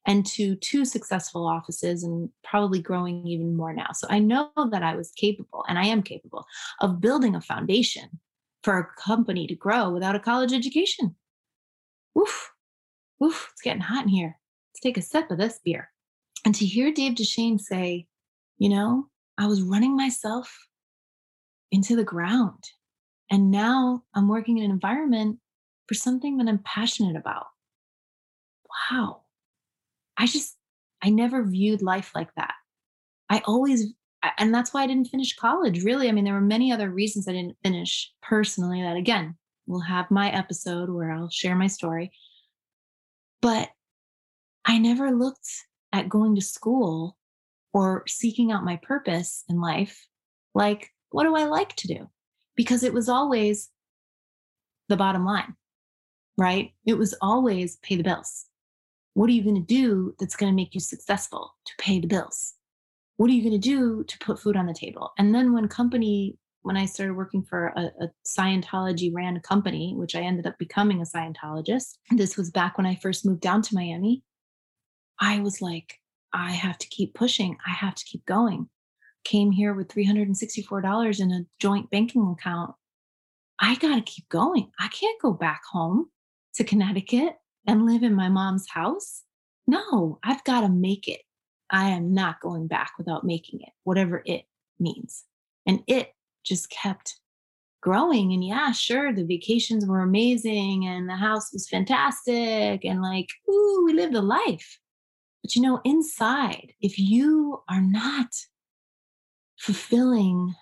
and 0.06 0.26
to 0.26 0.54
two 0.56 0.84
successful 0.84 1.46
offices 1.46 2.02
and 2.02 2.28
probably 2.44 2.82
growing 2.82 3.26
even 3.26 3.56
more 3.56 3.72
now. 3.72 3.88
So 3.94 4.06
I 4.10 4.18
know 4.18 4.50
that 4.70 4.82
I 4.82 4.96
was 4.96 5.12
capable 5.12 5.64
and 5.66 5.78
I 5.78 5.86
am 5.86 6.02
capable 6.02 6.44
of 6.80 7.00
building 7.00 7.34
a 7.34 7.40
foundation 7.40 8.20
for 8.62 8.78
a 8.78 9.02
company 9.02 9.46
to 9.46 9.54
grow 9.54 9.90
without 9.90 10.16
a 10.16 10.20
college 10.20 10.52
education. 10.52 11.16
Woof, 12.14 12.50
woof, 13.18 13.48
it's 13.52 13.62
getting 13.62 13.82
hot 13.82 14.04
in 14.04 14.08
here. 14.08 14.38
Let's 14.72 14.80
take 14.80 14.96
a 14.96 15.02
sip 15.02 15.30
of 15.30 15.38
this 15.38 15.60
beer. 15.64 15.90
And 16.44 16.54
to 16.54 16.66
hear 16.66 16.92
Dave 16.92 17.14
Deshane 17.14 17.60
say, 17.60 18.06
you 18.58 18.68
know, 18.68 19.08
I 19.38 19.46
was 19.46 19.62
running 19.62 19.96
myself 19.96 20.54
into 21.70 21.96
the 21.96 22.04
ground. 22.04 22.64
And 23.30 23.50
now 23.50 24.02
I'm 24.14 24.28
working 24.28 24.58
in 24.58 24.64
an 24.64 24.70
environment 24.70 25.38
for 25.86 25.94
something 25.94 26.36
that 26.38 26.48
I'm 26.48 26.58
passionate 26.58 27.16
about. 27.16 27.46
Wow 28.90 29.22
I 30.20 30.26
just, 30.26 30.54
I 31.02 31.08
never 31.08 31.42
viewed 31.42 31.80
life 31.80 32.12
like 32.14 32.28
that. 32.36 32.52
I 33.30 33.40
always, 33.46 33.94
and 34.38 34.54
that's 34.54 34.74
why 34.74 34.82
I 34.82 34.86
didn't 34.86 35.08
finish 35.08 35.36
college, 35.36 35.84
really. 35.84 36.08
I 36.08 36.12
mean, 36.12 36.24
there 36.24 36.34
were 36.34 36.40
many 36.40 36.72
other 36.72 36.90
reasons 36.90 37.26
I 37.26 37.32
didn't 37.32 37.56
finish 37.62 38.12
personally 38.22 38.82
that, 38.82 38.96
again, 38.96 39.36
we'll 39.66 39.80
have 39.80 40.10
my 40.10 40.30
episode 40.30 40.90
where 40.90 41.12
I'll 41.12 41.30
share 41.30 41.56
my 41.56 41.68
story. 41.68 42.12
But 43.40 43.70
I 44.64 44.78
never 44.78 45.10
looked 45.10 45.48
at 45.92 46.08
going 46.08 46.34
to 46.34 46.42
school 46.42 47.16
or 47.72 48.04
seeking 48.06 48.52
out 48.52 48.64
my 48.64 48.76
purpose 48.82 49.44
in 49.48 49.60
life 49.60 50.06
like, 50.54 50.90
what 51.10 51.24
do 51.24 51.34
I 51.36 51.44
like 51.44 51.74
to 51.76 51.88
do? 51.88 52.10
Because 52.56 52.82
it 52.82 52.92
was 52.92 53.08
always 53.08 53.70
the 54.88 54.96
bottom 54.96 55.24
line, 55.24 55.54
right? 56.36 56.72
It 56.84 56.94
was 56.94 57.14
always 57.22 57.76
pay 57.76 57.96
the 57.96 58.02
bills. 58.02 58.46
What 59.14 59.30
are 59.30 59.32
you 59.32 59.42
going 59.42 59.56
to 59.56 59.60
do 59.60 60.14
that's 60.18 60.36
going 60.36 60.52
to 60.52 60.56
make 60.56 60.74
you 60.74 60.80
successful 60.80 61.54
to 61.66 61.72
pay 61.78 62.00
the 62.00 62.06
bills? 62.06 62.54
What 63.20 63.28
are 63.28 63.34
you 63.34 63.42
going 63.42 63.60
to 63.60 63.68
do 63.68 64.02
to 64.02 64.18
put 64.20 64.40
food 64.40 64.56
on 64.56 64.64
the 64.64 64.72
table? 64.72 65.12
And 65.18 65.34
then 65.34 65.52
when 65.52 65.68
company, 65.68 66.38
when 66.62 66.78
I 66.78 66.86
started 66.86 67.16
working 67.16 67.42
for 67.42 67.66
a, 67.76 67.90
a 68.00 68.08
Scientology 68.26 69.12
ran 69.12 69.38
company, 69.40 69.92
which 69.94 70.16
I 70.16 70.20
ended 70.20 70.46
up 70.46 70.58
becoming 70.58 71.02
a 71.02 71.04
Scientologist, 71.04 71.98
this 72.12 72.38
was 72.38 72.50
back 72.50 72.78
when 72.78 72.86
I 72.86 72.94
first 72.94 73.26
moved 73.26 73.42
down 73.42 73.60
to 73.60 73.74
Miami. 73.74 74.22
I 75.20 75.40
was 75.40 75.60
like, 75.60 75.98
I 76.32 76.52
have 76.52 76.78
to 76.78 76.88
keep 76.88 77.12
pushing. 77.12 77.58
I 77.66 77.72
have 77.72 77.94
to 77.94 78.06
keep 78.06 78.24
going. 78.24 78.70
Came 79.24 79.50
here 79.52 79.74
with 79.74 79.88
$364 79.88 81.20
in 81.20 81.30
a 81.30 81.44
joint 81.58 81.90
banking 81.90 82.26
account. 82.26 82.74
I 83.58 83.74
got 83.74 83.96
to 83.96 84.00
keep 84.00 84.30
going. 84.30 84.70
I 84.80 84.88
can't 84.88 85.20
go 85.20 85.34
back 85.34 85.60
home 85.70 86.06
to 86.54 86.64
Connecticut 86.64 87.34
and 87.66 87.84
live 87.84 88.02
in 88.02 88.14
my 88.14 88.30
mom's 88.30 88.70
house? 88.70 89.24
No, 89.66 90.20
I've 90.24 90.42
got 90.44 90.62
to 90.62 90.70
make 90.70 91.06
it. 91.06 91.20
I 91.70 91.90
am 91.90 92.12
not 92.12 92.40
going 92.40 92.66
back 92.66 92.92
without 92.98 93.24
making 93.24 93.60
it, 93.60 93.70
whatever 93.84 94.22
it 94.26 94.44
means. 94.78 95.24
And 95.66 95.82
it 95.86 96.12
just 96.44 96.70
kept 96.70 97.20
growing. 97.80 98.32
And 98.32 98.44
yeah, 98.44 98.72
sure, 98.72 99.12
the 99.12 99.24
vacations 99.24 99.86
were 99.86 100.00
amazing 100.00 100.86
and 100.86 101.08
the 101.08 101.16
house 101.16 101.52
was 101.52 101.68
fantastic. 101.68 102.84
And 102.84 103.02
like, 103.02 103.28
ooh, 103.48 103.82
we 103.84 103.92
lived 103.92 104.14
a 104.14 104.20
life. 104.20 104.78
But 105.42 105.56
you 105.56 105.62
know, 105.62 105.80
inside, 105.84 106.74
if 106.80 106.98
you 106.98 107.62
are 107.68 107.80
not 107.80 108.28
fulfilling, 109.58 110.54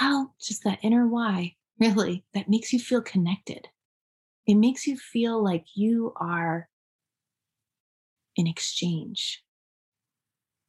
well, 0.00 0.34
just 0.40 0.64
that 0.64 0.78
inner 0.82 1.06
why, 1.06 1.56
really, 1.78 2.24
that 2.34 2.48
makes 2.48 2.72
you 2.72 2.78
feel 2.78 3.02
connected. 3.02 3.68
It 4.46 4.54
makes 4.54 4.86
you 4.86 4.96
feel 4.96 5.42
like 5.42 5.64
you 5.74 6.12
are 6.16 6.68
in 8.36 8.46
exchange, 8.46 9.42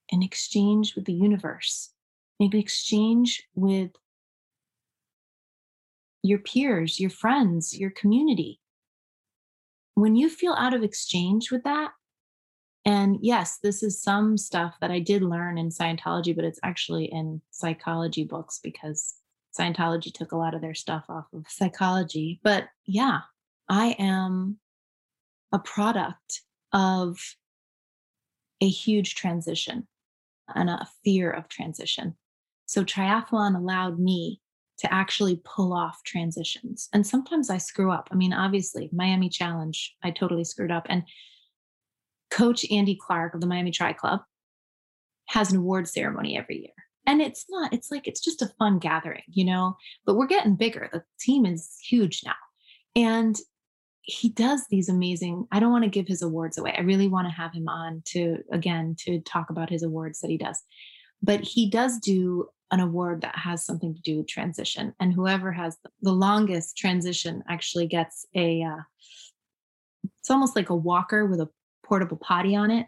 in 0.10 0.22
exchange 0.22 0.96
with 0.96 1.06
the 1.06 1.14
universe, 1.14 1.92
in 2.40 2.56
exchange 2.56 3.44
with 3.56 3.92
your 6.22 6.40
peers, 6.40 7.00
your 7.00 7.10
friends, 7.10 7.78
your 7.78 7.92
community. 7.92 8.60
When 9.94 10.16
you 10.16 10.30
feel 10.30 10.54
out 10.54 10.74
of 10.74 10.84
exchange 10.84 11.52
with 11.52 11.64
that, 11.64 11.92
and 12.86 13.18
yes, 13.22 13.58
this 13.64 13.82
is 13.82 14.02
some 14.02 14.38
stuff 14.38 14.76
that 14.80 14.92
I 14.92 15.00
did 15.00 15.24
learn 15.24 15.58
in 15.58 15.70
Scientology, 15.70 16.36
but 16.36 16.46
it's 16.46 16.60
actually 16.62 17.06
in 17.06 17.42
psychology 17.50 18.24
books 18.24 18.60
because 18.62 19.16
Scientology 19.58 20.14
took 20.14 20.32
a 20.32 20.38
lot 20.38 20.54
of 20.54 20.62
their 20.62 20.76
stuff 20.76 21.06
off 21.10 21.26
of 21.34 21.46
psychology. 21.48 22.40
But 22.44 22.66
yeah, 22.86 23.22
I 23.70 23.96
am 23.98 24.60
a 25.52 25.60
product 25.60 26.42
of 26.74 27.18
a 28.62 28.70
huge 28.70 29.16
transition 29.16 29.88
and 30.54 30.70
a 30.70 30.88
fear 31.04 31.32
of 31.32 31.48
transition. 31.48 32.16
So 32.66 32.84
triathlon 32.84 33.56
allowed 33.56 34.00
me 34.00 34.42
to 34.78 34.94
actually 34.94 35.42
pull 35.46 35.74
off 35.74 36.04
transitions. 36.04 36.90
And 36.94 37.06
sometimes 37.06 37.50
I 37.50 37.58
screw 37.58 37.92
up. 37.92 38.10
I 38.12 38.16
mean, 38.16 38.34
obviously, 38.34 38.90
Miami 38.92 39.30
Challenge, 39.30 39.96
I 40.04 40.12
totally 40.12 40.44
screwed 40.44 40.72
up. 40.72 40.86
And 40.90 41.04
Coach 42.30 42.66
Andy 42.70 42.98
Clark 43.00 43.34
of 43.34 43.42
the 43.42 43.48
Miami 43.48 43.72
Tri 43.72 43.94
Club 43.94 44.22
has 45.28 45.52
an 45.52 45.60
award 45.60 45.88
ceremony 45.88 46.38
every 46.38 46.60
year. 46.60 46.74
And 47.08 47.22
it's 47.22 47.46
not, 47.50 47.72
it's 47.72 47.92
like, 47.92 48.08
it's 48.08 48.20
just 48.20 48.42
a 48.42 48.52
fun 48.60 48.80
gathering, 48.80 49.24
you 49.28 49.46
know, 49.46 49.78
but 50.06 50.16
we're 50.16 50.28
getting 50.28 50.56
bigger. 50.56 50.90
The 50.92 51.04
team 51.20 51.46
is 51.46 51.78
huge 51.88 52.22
now. 52.26 52.34
And 52.96 53.38
he 54.06 54.30
does 54.30 54.66
these 54.70 54.88
amazing, 54.88 55.48
I 55.52 55.60
don't 55.60 55.72
want 55.72 55.84
to 55.84 55.90
give 55.90 56.08
his 56.08 56.22
awards 56.22 56.58
away. 56.58 56.76
I 56.78 56.82
really 56.82 57.08
want 57.08 57.28
to 57.28 57.34
have 57.34 57.54
him 57.54 57.68
on 57.68 58.04
to, 58.06 58.38
again, 58.52 58.96
to 59.00 59.20
talk 59.22 59.50
about 59.50 59.70
his 59.70 59.84
awards 59.84 60.20
that 60.20 60.30
he 60.30 60.38
does. 60.38 60.62
But 61.24 61.42
he 61.42 61.70
does 61.70 62.00
do 62.00 62.48
an 62.72 62.80
award 62.80 63.22
that 63.22 63.36
has 63.36 63.66
something 63.66 63.96
to 63.96 64.02
do 64.02 64.18
with 64.18 64.28
transition. 64.28 64.94
And 65.00 65.12
whoever 65.12 65.52
has 65.52 65.78
the 66.02 66.12
longest 66.12 66.78
transition 66.78 67.44
actually 67.50 67.88
gets 67.88 68.26
a, 68.36 68.62
uh, 68.62 68.82
it's 70.22 70.30
almost 70.30 70.56
like 70.56 70.70
a 70.70 70.76
walker 70.76 71.26
with 71.26 71.40
a 71.40 71.50
portable 71.84 72.18
potty 72.18 72.56
on 72.56 72.70
it. 72.70 72.86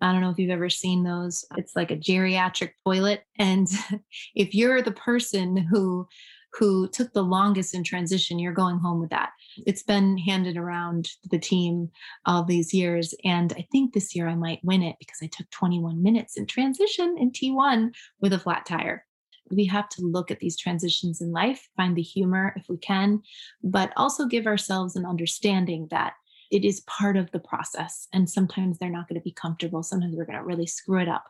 I 0.00 0.12
don't 0.12 0.20
know 0.20 0.30
if 0.30 0.38
you've 0.38 0.50
ever 0.50 0.70
seen 0.70 1.02
those. 1.02 1.44
It's 1.56 1.76
like 1.76 1.90
a 1.90 1.96
geriatric 1.96 2.72
toilet. 2.86 3.24
And 3.38 3.66
if 4.34 4.54
you're 4.54 4.82
the 4.82 4.92
person 4.92 5.56
who 5.56 6.06
who 6.52 6.88
took 6.88 7.12
the 7.12 7.22
longest 7.22 7.74
in 7.74 7.84
transition, 7.84 8.38
you're 8.38 8.52
going 8.52 8.78
home 8.78 9.00
with 9.00 9.10
that. 9.10 9.30
It's 9.66 9.82
been 9.82 10.18
handed 10.18 10.56
around 10.56 11.08
the 11.30 11.38
team 11.38 11.90
all 12.26 12.44
these 12.44 12.74
years. 12.74 13.14
And 13.24 13.52
I 13.52 13.66
think 13.70 13.92
this 13.92 14.14
year 14.14 14.28
I 14.28 14.34
might 14.34 14.60
win 14.64 14.82
it 14.82 14.96
because 14.98 15.18
I 15.22 15.26
took 15.26 15.48
21 15.50 16.02
minutes 16.02 16.36
in 16.36 16.46
transition 16.46 17.16
in 17.18 17.30
T1 17.30 17.94
with 18.20 18.32
a 18.32 18.38
flat 18.38 18.66
tire. 18.66 19.04
We 19.50 19.64
have 19.66 19.88
to 19.90 20.02
look 20.02 20.30
at 20.30 20.38
these 20.38 20.56
transitions 20.56 21.20
in 21.20 21.32
life, 21.32 21.68
find 21.76 21.96
the 21.96 22.02
humor 22.02 22.52
if 22.56 22.68
we 22.68 22.76
can, 22.78 23.22
but 23.62 23.92
also 23.96 24.26
give 24.26 24.46
ourselves 24.46 24.94
an 24.94 25.04
understanding 25.04 25.88
that 25.90 26.14
it 26.50 26.64
is 26.64 26.80
part 26.80 27.16
of 27.16 27.30
the 27.30 27.40
process. 27.40 28.08
And 28.12 28.28
sometimes 28.28 28.78
they're 28.78 28.90
not 28.90 29.08
going 29.08 29.20
to 29.20 29.24
be 29.24 29.32
comfortable. 29.32 29.82
Sometimes 29.82 30.14
we're 30.16 30.24
going 30.24 30.38
to 30.38 30.44
really 30.44 30.66
screw 30.66 31.00
it 31.00 31.08
up. 31.08 31.24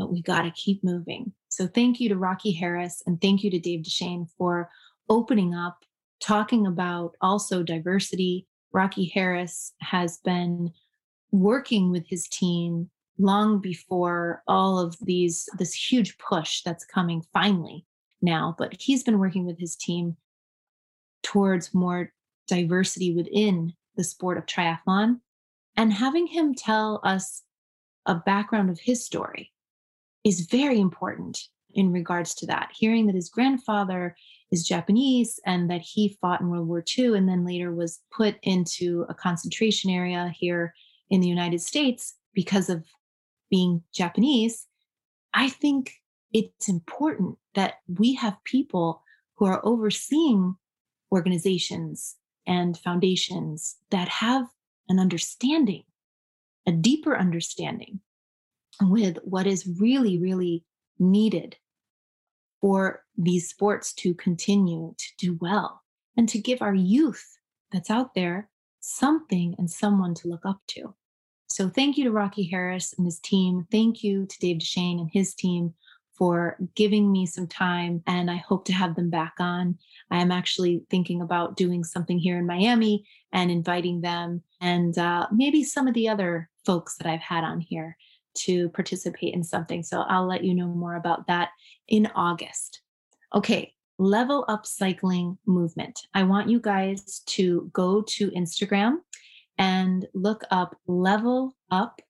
But 0.00 0.10
we 0.10 0.22
got 0.22 0.42
to 0.42 0.50
keep 0.52 0.82
moving. 0.82 1.30
So 1.50 1.66
thank 1.66 2.00
you 2.00 2.08
to 2.08 2.16
Rocky 2.16 2.52
Harris 2.52 3.02
and 3.06 3.20
thank 3.20 3.44
you 3.44 3.50
to 3.50 3.58
Dave 3.58 3.82
Duchesne 3.82 4.26
for 4.38 4.70
opening 5.10 5.54
up, 5.54 5.84
talking 6.22 6.66
about 6.66 7.16
also 7.20 7.62
diversity. 7.62 8.46
Rocky 8.72 9.12
Harris 9.12 9.74
has 9.82 10.16
been 10.24 10.70
working 11.32 11.90
with 11.90 12.06
his 12.08 12.26
team 12.28 12.88
long 13.18 13.60
before 13.60 14.42
all 14.48 14.78
of 14.78 14.96
these 15.02 15.46
this 15.58 15.74
huge 15.74 16.16
push 16.16 16.62
that's 16.62 16.86
coming 16.86 17.22
finally 17.34 17.84
now 18.22 18.54
but 18.56 18.74
he's 18.80 19.04
been 19.04 19.18
working 19.18 19.44
with 19.44 19.58
his 19.58 19.76
team 19.76 20.16
towards 21.22 21.74
more 21.74 22.14
diversity 22.48 23.14
within 23.14 23.74
the 23.96 24.02
sport 24.02 24.38
of 24.38 24.46
triathlon 24.46 25.20
and 25.76 25.92
having 25.92 26.26
him 26.26 26.54
tell 26.54 26.98
us 27.04 27.42
a 28.06 28.14
background 28.14 28.70
of 28.70 28.80
his 28.80 29.04
story 29.04 29.52
is 30.24 30.46
very 30.50 30.80
important 30.80 31.38
in 31.74 31.92
regards 31.92 32.34
to 32.34 32.46
that. 32.46 32.70
Hearing 32.74 33.06
that 33.06 33.14
his 33.14 33.28
grandfather 33.28 34.16
is 34.50 34.66
Japanese 34.66 35.38
and 35.46 35.70
that 35.70 35.80
he 35.80 36.16
fought 36.20 36.40
in 36.40 36.48
World 36.48 36.68
War 36.68 36.84
II 36.98 37.16
and 37.16 37.28
then 37.28 37.44
later 37.44 37.72
was 37.72 38.00
put 38.10 38.36
into 38.42 39.06
a 39.08 39.14
concentration 39.14 39.90
area 39.90 40.32
here 40.36 40.74
in 41.08 41.20
the 41.20 41.28
United 41.28 41.60
States 41.60 42.14
because 42.34 42.68
of 42.68 42.84
being 43.50 43.82
Japanese, 43.92 44.66
I 45.34 45.48
think 45.48 45.94
it's 46.32 46.68
important 46.68 47.38
that 47.54 47.74
we 47.88 48.14
have 48.14 48.42
people 48.44 49.02
who 49.36 49.46
are 49.46 49.64
overseeing 49.64 50.56
organizations 51.12 52.16
and 52.46 52.78
foundations 52.78 53.76
that 53.90 54.08
have 54.08 54.46
an 54.88 54.98
understanding, 54.98 55.82
a 56.66 56.72
deeper 56.72 57.16
understanding 57.16 58.00
with 58.80 59.18
what 59.24 59.46
is 59.46 59.68
really, 59.78 60.18
really 60.18 60.64
needed 60.98 61.56
for 62.60 63.04
these 63.16 63.48
sports 63.48 63.92
to 63.94 64.14
continue 64.14 64.94
to 64.98 65.06
do 65.18 65.38
well 65.40 65.82
and 66.16 66.28
to 66.28 66.38
give 66.38 66.62
our 66.62 66.74
youth 66.74 67.38
that's 67.72 67.90
out 67.90 68.14
there 68.14 68.48
something 68.80 69.54
and 69.58 69.70
someone 69.70 70.14
to 70.14 70.28
look 70.28 70.44
up 70.44 70.60
to. 70.66 70.94
So, 71.48 71.68
thank 71.68 71.96
you 71.96 72.04
to 72.04 72.12
Rocky 72.12 72.44
Harris 72.44 72.94
and 72.96 73.04
his 73.04 73.18
team. 73.18 73.66
Thank 73.72 74.04
you 74.04 74.26
to 74.26 74.38
Dave 74.38 74.58
Duchesne 74.58 75.00
and 75.00 75.10
his 75.12 75.34
team 75.34 75.74
for 76.20 76.58
giving 76.76 77.10
me 77.10 77.24
some 77.24 77.46
time 77.46 78.02
and 78.06 78.30
I 78.30 78.36
hope 78.36 78.66
to 78.66 78.74
have 78.74 78.94
them 78.94 79.08
back 79.08 79.34
on. 79.40 79.78
I 80.10 80.18
am 80.18 80.30
actually 80.30 80.82
thinking 80.90 81.22
about 81.22 81.56
doing 81.56 81.82
something 81.82 82.18
here 82.18 82.38
in 82.38 82.46
Miami 82.46 83.06
and 83.32 83.50
inviting 83.50 84.02
them 84.02 84.42
and 84.60 84.96
uh, 84.98 85.26
maybe 85.32 85.64
some 85.64 85.88
of 85.88 85.94
the 85.94 86.08
other 86.10 86.50
folks 86.66 86.98
that 86.98 87.06
I've 87.06 87.20
had 87.20 87.42
on 87.42 87.60
here 87.60 87.96
to 88.34 88.68
participate 88.70 89.34
in 89.34 89.42
something. 89.42 89.82
So 89.82 90.00
I'll 90.02 90.26
let 90.26 90.44
you 90.44 90.54
know 90.54 90.66
more 90.66 90.94
about 90.94 91.26
that 91.26 91.50
in 91.88 92.06
August. 92.14 92.82
Okay, 93.34 93.74
level 93.98 94.44
up 94.48 94.66
cycling 94.66 95.38
movement. 95.46 96.00
I 96.14 96.22
want 96.22 96.48
you 96.48 96.60
guys 96.60 97.20
to 97.26 97.70
go 97.72 98.02
to 98.02 98.30
Instagram 98.30 98.96
and 99.58 100.06
look 100.14 100.44
up 100.50 100.76
level 100.86 101.54
up 101.70 102.00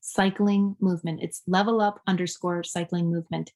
cycling 0.00 0.76
movement. 0.80 1.20
It's 1.22 1.42
level 1.46 1.80
up 1.80 2.00
underscore 2.06 2.62
cycling 2.62 3.10
movement. 3.10 3.52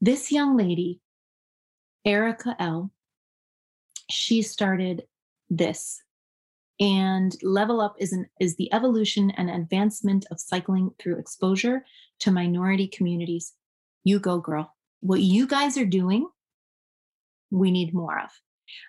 This 0.00 0.30
young 0.30 0.56
lady, 0.56 1.00
Erica 2.04 2.54
L., 2.58 2.92
she 4.08 4.42
started 4.42 5.04
this. 5.50 6.02
And 6.80 7.36
level 7.42 7.80
up 7.80 7.96
is 7.98 8.12
an 8.12 8.26
is 8.40 8.56
the 8.56 8.72
evolution 8.72 9.30
and 9.32 9.50
advancement 9.50 10.26
of 10.30 10.40
cycling 10.40 10.92
through 10.98 11.18
exposure 11.18 11.84
to 12.20 12.30
minority 12.30 12.86
communities. 12.86 13.54
You 14.04 14.20
go, 14.20 14.38
girl. 14.38 14.74
What 15.00 15.20
you 15.20 15.46
guys 15.46 15.76
are 15.76 15.84
doing, 15.84 16.28
we 17.50 17.70
need 17.70 17.94
more 17.94 18.18
of. 18.18 18.30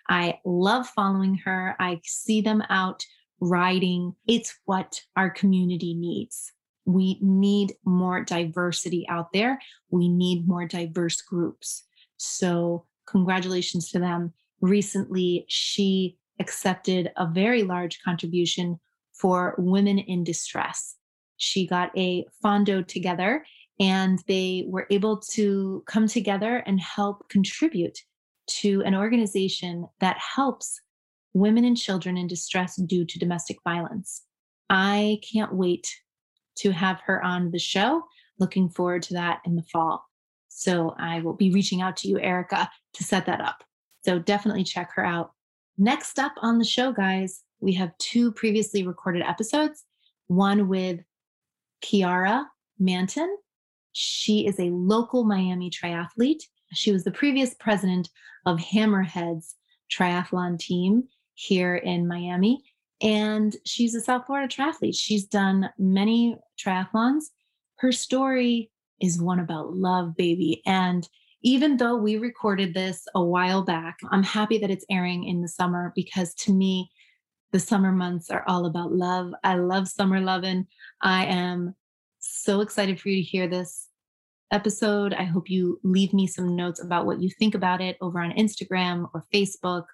I 0.07 0.39
love 0.45 0.87
following 0.87 1.35
her. 1.45 1.75
I 1.79 2.01
see 2.03 2.41
them 2.41 2.63
out 2.69 3.05
riding. 3.39 4.15
It's 4.27 4.57
what 4.65 5.01
our 5.15 5.29
community 5.29 5.93
needs. 5.93 6.51
We 6.85 7.19
need 7.21 7.73
more 7.85 8.23
diversity 8.23 9.05
out 9.09 9.31
there. 9.33 9.59
We 9.89 10.09
need 10.09 10.47
more 10.47 10.65
diverse 10.65 11.21
groups. 11.21 11.83
So, 12.17 12.85
congratulations 13.07 13.91
to 13.91 13.99
them. 13.99 14.33
Recently, 14.61 15.45
she 15.47 16.17
accepted 16.39 17.11
a 17.17 17.27
very 17.27 17.63
large 17.63 18.01
contribution 18.03 18.79
for 19.13 19.55
women 19.57 19.99
in 19.99 20.23
distress. 20.23 20.95
She 21.37 21.67
got 21.67 21.97
a 21.97 22.25
fondo 22.43 22.85
together 22.85 23.45
and 23.79 24.19
they 24.27 24.65
were 24.67 24.87
able 24.89 25.17
to 25.17 25.83
come 25.87 26.07
together 26.07 26.57
and 26.65 26.79
help 26.79 27.29
contribute 27.29 27.97
to 28.47 28.81
an 28.85 28.95
organization 28.95 29.87
that 29.99 30.17
helps 30.17 30.81
women 31.33 31.63
and 31.63 31.77
children 31.77 32.17
in 32.17 32.27
distress 32.27 32.75
due 32.75 33.05
to 33.05 33.19
domestic 33.19 33.57
violence. 33.63 34.23
I 34.69 35.19
can't 35.31 35.53
wait 35.53 35.95
to 36.57 36.71
have 36.71 36.99
her 37.05 37.23
on 37.23 37.51
the 37.51 37.59
show. 37.59 38.03
looking 38.37 38.69
forward 38.69 39.03
to 39.03 39.13
that 39.13 39.41
in 39.45 39.57
the 39.57 39.63
fall. 39.63 40.05
So 40.47 40.95
I 40.97 41.19
will 41.19 41.33
be 41.33 41.51
reaching 41.51 41.81
out 41.81 41.97
to 41.97 42.07
you, 42.07 42.19
Erica, 42.19 42.69
to 42.93 43.03
set 43.03 43.25
that 43.25 43.41
up. 43.41 43.65
So 44.05 44.17
definitely 44.17 44.63
check 44.63 44.91
her 44.95 45.05
out. 45.05 45.31
Next 45.81 46.19
up 46.19 46.33
on 46.41 46.57
the 46.57 46.65
show, 46.65 46.91
guys, 46.91 47.41
we 47.61 47.73
have 47.75 47.97
two 47.99 48.33
previously 48.33 48.85
recorded 48.85 49.21
episodes 49.21 49.85
one 50.27 50.67
with 50.67 50.99
Kiara 51.81 52.45
Manton. 52.77 53.37
She 53.93 54.45
is 54.45 54.59
a 54.59 54.71
local 54.71 55.23
Miami 55.23 55.71
triathlete. 55.71 56.43
She 56.73 56.91
was 56.91 57.05
the 57.05 57.11
previous 57.11 57.53
president 57.53 58.09
of 58.45 58.57
Hammerheads 58.57 59.53
triathlon 59.89 60.59
team 60.59 61.07
here 61.35 61.77
in 61.77 62.09
Miami. 62.09 62.61
And 63.01 63.55
she's 63.65 63.95
a 63.95 64.01
South 64.01 64.25
Florida 64.25 64.53
triathlete. 64.53 64.99
She's 64.99 65.23
done 65.23 65.69
many 65.77 66.37
triathlons. 66.59 67.23
Her 67.77 67.93
story 67.93 68.69
is 69.01 69.21
one 69.21 69.39
about 69.39 69.73
love, 69.73 70.17
baby. 70.17 70.61
And 70.65 71.07
even 71.41 71.77
though 71.77 71.95
we 71.95 72.17
recorded 72.17 72.73
this 72.73 73.07
a 73.15 73.23
while 73.23 73.63
back, 73.63 73.97
I'm 74.11 74.23
happy 74.23 74.57
that 74.59 74.71
it's 74.71 74.85
airing 74.89 75.23
in 75.23 75.41
the 75.41 75.47
summer 75.47 75.93
because 75.95 76.33
to 76.35 76.53
me, 76.53 76.91
the 77.51 77.59
summer 77.59 77.91
months 77.91 78.29
are 78.29 78.43
all 78.47 78.65
about 78.65 78.91
love. 78.91 79.33
I 79.43 79.55
love 79.55 79.87
summer 79.87 80.19
loving. 80.19 80.67
I 81.01 81.25
am 81.25 81.75
so 82.19 82.61
excited 82.61 82.99
for 82.99 83.09
you 83.09 83.15
to 83.17 83.21
hear 83.21 83.47
this 83.47 83.87
episode. 84.51 85.13
I 85.13 85.23
hope 85.23 85.49
you 85.49 85.79
leave 85.83 86.13
me 86.13 86.27
some 86.27 86.55
notes 86.55 86.83
about 86.83 87.05
what 87.05 87.21
you 87.21 87.29
think 87.29 87.55
about 87.55 87.81
it 87.81 87.97
over 88.01 88.19
on 88.19 88.31
Instagram 88.31 89.09
or 89.13 89.25
Facebook 89.33 89.85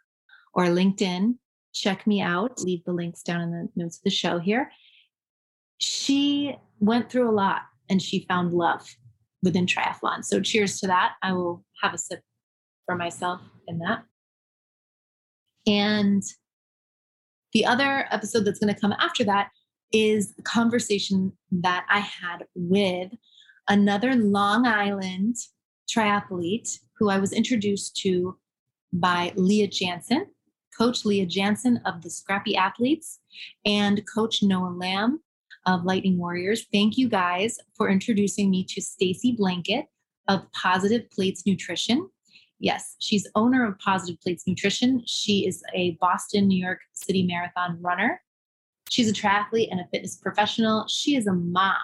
or 0.53 0.65
LinkedIn. 0.65 1.35
Check 1.73 2.07
me 2.07 2.21
out. 2.21 2.59
Leave 2.61 2.83
the 2.85 2.93
links 2.93 3.21
down 3.21 3.41
in 3.41 3.51
the 3.51 3.69
notes 3.75 3.97
of 3.97 4.03
the 4.03 4.09
show 4.09 4.39
here. 4.39 4.71
She 5.77 6.55
went 6.79 7.09
through 7.09 7.29
a 7.29 7.31
lot 7.31 7.63
and 7.89 8.01
she 8.01 8.25
found 8.27 8.53
love 8.53 8.95
within 9.45 9.65
triathlon. 9.65 10.25
So 10.25 10.41
cheers 10.41 10.79
to 10.81 10.87
that. 10.87 11.13
I 11.21 11.31
will 11.31 11.63
have 11.81 11.93
a 11.93 11.97
sip 11.97 12.21
for 12.85 12.95
myself 12.95 13.39
in 13.67 13.79
that. 13.79 14.03
And 15.65 16.23
the 17.53 17.65
other 17.65 18.07
episode 18.11 18.43
that's 18.43 18.59
going 18.59 18.73
to 18.73 18.79
come 18.79 18.93
after 18.99 19.23
that 19.23 19.49
is 19.93 20.33
a 20.37 20.41
conversation 20.41 21.31
that 21.51 21.85
I 21.89 21.99
had 21.99 22.45
with 22.53 23.11
another 23.69 24.13
Long 24.15 24.67
Island 24.67 25.37
triathlete 25.89 26.79
who 26.97 27.09
I 27.09 27.17
was 27.17 27.31
introduced 27.31 27.95
to 27.97 28.37
by 28.91 29.33
Leah 29.35 29.67
Jansen, 29.67 30.27
Coach 30.77 31.05
Leah 31.05 31.25
Jansen 31.25 31.81
of 31.85 32.01
the 32.01 32.09
Scrappy 32.09 32.55
Athletes, 32.55 33.19
and 33.65 34.03
Coach 34.13 34.43
Noah 34.43 34.75
Lamb 34.75 35.21
of 35.65 35.83
Lightning 35.83 36.17
Warriors. 36.17 36.65
Thank 36.71 36.97
you 36.97 37.09
guys 37.09 37.57
for 37.75 37.89
introducing 37.89 38.49
me 38.49 38.63
to 38.69 38.81
Stacy 38.81 39.33
Blanket 39.33 39.85
of 40.27 40.41
Positive 40.53 41.09
Plates 41.11 41.45
Nutrition. 41.45 42.09
Yes, 42.59 42.95
she's 42.99 43.27
owner 43.35 43.65
of 43.65 43.77
Positive 43.79 44.19
Plates 44.21 44.47
Nutrition. 44.47 45.03
She 45.05 45.45
is 45.45 45.63
a 45.73 45.97
Boston, 45.99 46.47
New 46.47 46.61
York 46.63 46.79
City 46.93 47.23
marathon 47.23 47.77
runner. 47.81 48.21
She's 48.89 49.09
a 49.09 49.13
triathlete 49.13 49.69
and 49.71 49.79
a 49.79 49.87
fitness 49.91 50.15
professional. 50.15 50.87
She 50.87 51.15
is 51.15 51.27
a 51.27 51.33
mom 51.33 51.75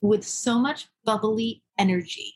with 0.00 0.24
so 0.24 0.58
much 0.58 0.88
bubbly 1.04 1.62
energy. 1.78 2.34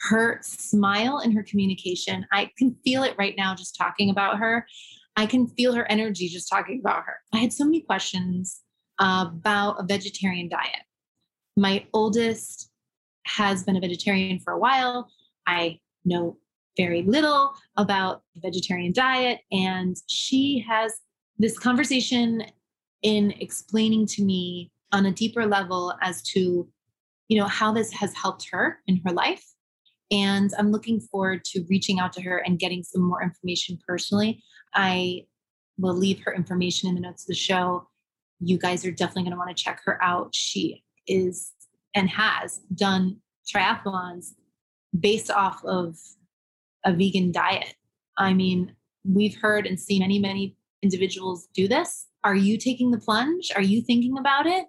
Her 0.00 0.40
smile 0.42 1.18
and 1.18 1.32
her 1.34 1.42
communication, 1.42 2.26
I 2.32 2.50
can 2.58 2.76
feel 2.84 3.02
it 3.02 3.14
right 3.18 3.34
now 3.36 3.54
just 3.54 3.76
talking 3.76 4.10
about 4.10 4.38
her. 4.38 4.66
I 5.16 5.24
can 5.24 5.46
feel 5.46 5.72
her 5.72 5.90
energy 5.90 6.28
just 6.28 6.50
talking 6.50 6.80
about 6.80 7.04
her. 7.04 7.16
I 7.32 7.38
had 7.38 7.52
so 7.52 7.64
many 7.64 7.80
questions 7.80 8.60
about 8.98 9.80
a 9.80 9.84
vegetarian 9.84 10.48
diet. 10.48 10.82
My 11.56 11.86
oldest 11.92 12.70
has 13.26 13.64
been 13.64 13.76
a 13.76 13.80
vegetarian 13.80 14.38
for 14.38 14.52
a 14.52 14.58
while. 14.58 15.08
I 15.46 15.80
know 16.04 16.36
very 16.76 17.02
little 17.02 17.54
about 17.76 18.22
the 18.34 18.40
vegetarian 18.40 18.92
diet, 18.92 19.40
and 19.50 19.96
she 20.06 20.64
has 20.68 20.92
this 21.38 21.58
conversation 21.58 22.44
in 23.02 23.32
explaining 23.40 24.06
to 24.06 24.24
me 24.24 24.70
on 24.92 25.06
a 25.06 25.12
deeper 25.12 25.46
level 25.46 25.94
as 26.02 26.22
to 26.22 26.68
you 27.28 27.38
know 27.38 27.46
how 27.46 27.72
this 27.72 27.92
has 27.92 28.14
helped 28.14 28.48
her 28.50 28.78
in 28.86 29.00
her 29.04 29.12
life 29.12 29.44
and 30.10 30.52
i'm 30.58 30.70
looking 30.70 31.00
forward 31.00 31.44
to 31.44 31.64
reaching 31.68 31.98
out 31.98 32.12
to 32.12 32.22
her 32.22 32.38
and 32.38 32.58
getting 32.58 32.82
some 32.82 33.02
more 33.02 33.22
information 33.22 33.78
personally 33.86 34.42
i 34.74 35.20
will 35.78 35.94
leave 35.94 36.20
her 36.24 36.32
information 36.32 36.88
in 36.88 36.94
the 36.94 37.00
notes 37.00 37.24
of 37.24 37.28
the 37.28 37.34
show 37.34 37.86
you 38.40 38.58
guys 38.58 38.84
are 38.84 38.90
definitely 38.90 39.22
going 39.22 39.32
to 39.32 39.38
want 39.38 39.56
to 39.56 39.62
check 39.62 39.80
her 39.84 40.02
out. 40.02 40.34
She 40.34 40.82
is 41.06 41.52
and 41.94 42.08
has 42.10 42.60
done 42.74 43.16
triathlons 43.52 44.32
based 44.98 45.30
off 45.30 45.64
of 45.64 45.96
a 46.84 46.92
vegan 46.92 47.32
diet. 47.32 47.74
I 48.18 48.34
mean, 48.34 48.74
we've 49.04 49.36
heard 49.36 49.66
and 49.66 49.78
seen 49.78 50.00
many, 50.00 50.18
many 50.18 50.56
individuals 50.82 51.48
do 51.54 51.68
this. 51.68 52.06
Are 52.24 52.34
you 52.34 52.58
taking 52.58 52.90
the 52.90 52.98
plunge? 52.98 53.50
Are 53.54 53.62
you 53.62 53.82
thinking 53.82 54.18
about 54.18 54.46
it? 54.46 54.66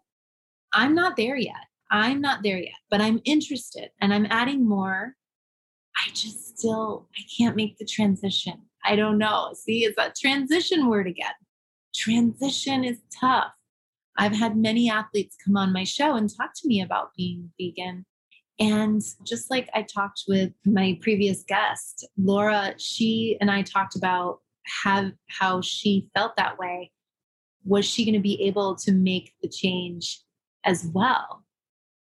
I'm 0.73 0.93
not 0.93 1.17
there 1.17 1.38
yet. 1.38 1.56
I'm 1.89 2.21
not 2.21 2.43
there 2.43 2.60
yet, 2.60 2.73
but 2.91 3.01
I'm 3.01 3.21
interested 3.25 3.89
and 4.01 4.13
I'm 4.13 4.27
adding 4.30 4.67
more. 4.67 5.15
I 5.97 6.10
just 6.10 6.58
still 6.58 7.08
I 7.17 7.21
can't 7.38 7.56
make 7.56 7.77
the 7.77 7.86
transition. 7.86 8.62
I 8.86 8.95
don't 8.95 9.17
know. 9.17 9.53
See, 9.53 9.86
it's 9.86 9.95
that 9.95 10.15
transition 10.15 10.88
word 10.88 11.08
again. 11.08 11.34
Transition 11.95 12.84
is 12.84 12.99
tough. 13.19 13.51
I've 14.17 14.36
had 14.36 14.58
many 14.58 14.89
athletes 14.89 15.38
come 15.43 15.56
on 15.56 15.71
my 15.71 15.84
show 15.84 16.15
and 16.15 16.30
talk 16.30 16.51
to 16.56 16.67
me 16.67 16.82
about 16.82 17.12
being 17.15 17.51
vegan. 17.60 18.06
And 18.60 19.01
just 19.23 19.51
like 19.51 19.69
I 19.73 19.84
talked 19.84 20.23
with 20.27 20.51
my 20.65 20.97
previous 21.01 21.43
guest, 21.43 22.08
Laura, 22.17 22.73
she 22.77 23.38
and 23.39 23.51
I 23.51 23.62
talked 23.62 23.95
about 23.95 24.39
have, 24.84 25.12
how 25.30 25.62
she 25.62 26.10
felt 26.15 26.36
that 26.38 26.58
way. 26.58 26.91
Was 27.63 27.86
she 27.86 28.06
going 28.06 28.15
to 28.15 28.19
be 28.19 28.41
able 28.43 28.75
to 28.77 28.91
make 28.91 29.34
the 29.41 29.49
change 29.49 30.21
as 30.65 30.89
well 30.93 31.43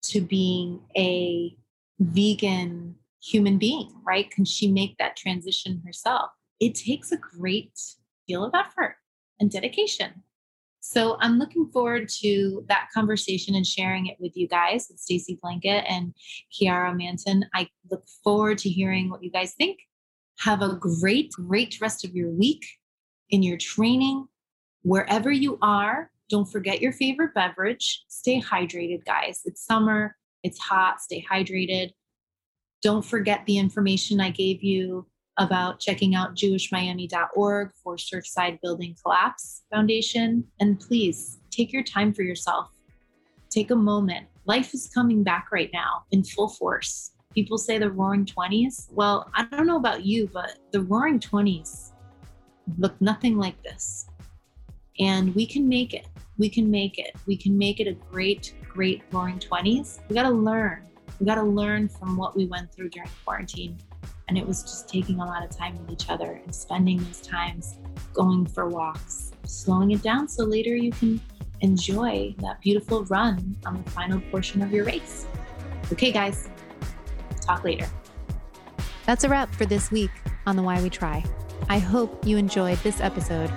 to 0.03 0.21
being 0.21 0.81
a 0.95 1.55
vegan 1.99 2.95
human 3.23 3.57
being, 3.57 3.91
right? 4.05 4.29
Can 4.29 4.45
she 4.45 4.71
make 4.71 4.97
that 4.97 5.15
transition 5.15 5.81
herself? 5.85 6.29
It 6.59 6.75
takes 6.75 7.11
a 7.11 7.17
great 7.17 7.79
deal 8.27 8.43
of 8.43 8.53
effort 8.53 8.97
and 9.39 9.49
dedication. 9.49 10.23
So 10.87 11.17
I'm 11.19 11.39
looking 11.39 11.67
forward 11.73 12.07
to 12.19 12.63
that 12.69 12.89
conversation 12.93 13.55
and 13.55 13.65
sharing 13.65 14.05
it 14.05 14.17
with 14.19 14.37
you 14.37 14.47
guys, 14.47 14.85
with 14.87 14.99
Stacy 14.99 15.39
Blanket 15.41 15.83
and 15.89 16.13
Kiara 16.53 16.95
Manton. 16.95 17.43
I 17.55 17.67
look 17.89 18.05
forward 18.23 18.59
to 18.59 18.69
hearing 18.69 19.09
what 19.09 19.23
you 19.23 19.31
guys 19.31 19.55
think. 19.55 19.79
Have 20.41 20.61
a 20.61 20.75
great, 20.75 21.31
great 21.31 21.81
rest 21.81 22.05
of 22.05 22.13
your 22.13 22.29
week 22.29 22.63
in 23.31 23.41
your 23.41 23.57
training, 23.57 24.27
wherever 24.83 25.31
you 25.31 25.57
are. 25.59 26.11
Don't 26.29 26.45
forget 26.45 26.81
your 26.81 26.93
favorite 26.93 27.33
beverage. 27.33 28.05
Stay 28.07 28.39
hydrated, 28.39 29.05
guys. 29.05 29.41
It's 29.43 29.65
summer, 29.65 30.15
it's 30.43 30.59
hot. 30.59 31.01
Stay 31.01 31.25
hydrated. 31.27 31.93
Don't 32.83 33.03
forget 33.03 33.43
the 33.47 33.57
information 33.57 34.21
I 34.21 34.29
gave 34.29 34.61
you 34.61 35.07
about 35.37 35.79
checking 35.79 36.15
out 36.15 36.35
jewishmiami.org 36.35 37.71
for 37.83 37.95
Surfside 37.97 38.59
Building 38.61 38.95
Collapse 39.01 39.63
Foundation. 39.71 40.45
And 40.59 40.79
please 40.79 41.39
take 41.51 41.73
your 41.73 41.83
time 41.83 42.13
for 42.13 42.23
yourself. 42.23 42.69
Take 43.49 43.71
a 43.71 43.75
moment. 43.75 44.27
Life 44.45 44.73
is 44.73 44.89
coming 44.93 45.23
back 45.23 45.47
right 45.51 45.69
now 45.73 46.03
in 46.11 46.23
full 46.23 46.49
force. 46.49 47.11
People 47.33 47.57
say 47.57 47.77
the 47.77 47.91
roaring 47.91 48.25
20s. 48.25 48.87
Well, 48.91 49.29
I 49.33 49.43
don't 49.45 49.67
know 49.67 49.77
about 49.77 50.05
you, 50.05 50.29
but 50.31 50.59
the 50.71 50.81
roaring 50.81 51.19
20s 51.19 51.91
look 52.77 52.99
nothing 53.01 53.37
like 53.37 53.61
this. 53.63 54.07
And 54.99 55.35
we 55.35 55.45
can 55.45 55.67
make 55.67 55.93
it. 55.93 56.07
We 56.37 56.49
can 56.49 56.71
make 56.71 56.97
it. 56.97 57.15
We 57.25 57.35
can 57.35 57.57
make 57.57 57.79
it 57.79 57.87
a 57.87 57.93
great, 57.93 58.55
great 58.69 59.03
roaring 59.11 59.39
20s. 59.39 59.99
We 60.07 60.15
got 60.15 60.23
to 60.23 60.29
learn. 60.29 60.83
We 61.19 61.25
got 61.25 61.35
to 61.35 61.43
learn 61.43 61.89
from 61.89 62.17
what 62.17 62.35
we 62.35 62.45
went 62.45 62.73
through 62.73 62.89
during 62.89 63.09
quarantine. 63.23 63.77
And 64.27 64.37
it 64.37 64.47
was 64.47 64.63
just 64.63 64.89
taking 64.89 65.19
a 65.19 65.25
lot 65.25 65.43
of 65.43 65.55
time 65.55 65.77
with 65.77 65.91
each 65.91 66.09
other 66.09 66.41
and 66.43 66.53
spending 66.53 67.03
those 67.03 67.21
times 67.21 67.77
going 68.13 68.45
for 68.45 68.67
walks, 68.67 69.31
slowing 69.45 69.91
it 69.91 70.01
down 70.01 70.27
so 70.27 70.43
later 70.43 70.75
you 70.75 70.91
can 70.91 71.21
enjoy 71.61 72.33
that 72.39 72.59
beautiful 72.61 73.05
run 73.05 73.55
on 73.65 73.83
the 73.83 73.89
final 73.91 74.19
portion 74.31 74.61
of 74.61 74.71
your 74.71 74.85
race. 74.85 75.27
Okay, 75.91 76.11
guys, 76.11 76.49
talk 77.41 77.63
later. 77.63 77.87
That's 79.05 79.23
a 79.23 79.29
wrap 79.29 79.53
for 79.53 79.65
this 79.65 79.91
week 79.91 80.11
on 80.47 80.55
the 80.55 80.63
Why 80.63 80.81
We 80.81 80.89
Try. 80.89 81.23
I 81.69 81.77
hope 81.79 82.25
you 82.25 82.37
enjoyed 82.37 82.77
this 82.79 82.99
episode 82.99 83.51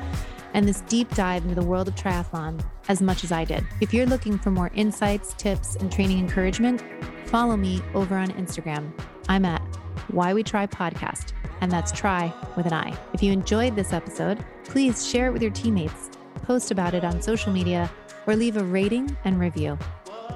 and 0.55 0.67
this 0.67 0.81
deep 0.83 1.15
dive 1.15 1.43
into 1.43 1.55
the 1.55 1.67
world 1.67 1.89
of 1.89 1.95
triathlon 1.95 2.63
as 2.89 3.03
much 3.03 3.25
as 3.25 3.33
I 3.33 3.45
did. 3.45 3.65
If 3.81 3.93
you're 3.93 4.07
looking 4.07 4.39
for 4.39 4.51
more 4.51 4.71
insights, 4.75 5.35
tips, 5.35 5.77
and 5.77 5.93
training 5.93 6.19
encouragement, 6.19 6.83
follow 7.27 7.57
me 7.57 7.83
over 7.95 8.17
on 8.17 8.29
Instagram. 8.33 8.93
I'm 9.29 9.45
at 9.45 9.63
why 10.09 10.35
We 10.35 10.43
Try 10.43 10.67
podcast, 10.67 11.33
and 11.61 11.71
that's 11.71 11.93
try 11.93 12.33
with 12.57 12.67
an 12.67 12.73
I. 12.73 12.97
If 13.13 13.23
you 13.23 13.33
enjoyed 13.33 13.77
this 13.77 13.93
episode, 13.93 14.45
please 14.65 15.07
share 15.07 15.27
it 15.27 15.33
with 15.33 15.43
your 15.43 15.51
teammates, 15.51 16.11
post 16.43 16.71
about 16.71 16.95
it 16.95 17.05
on 17.05 17.21
social 17.21 17.53
media, 17.53 17.91
or 18.27 18.37
leave 18.37 18.57
a 18.57 18.65
rating 18.65 19.17
and 19.25 19.39
review. 19.41 19.79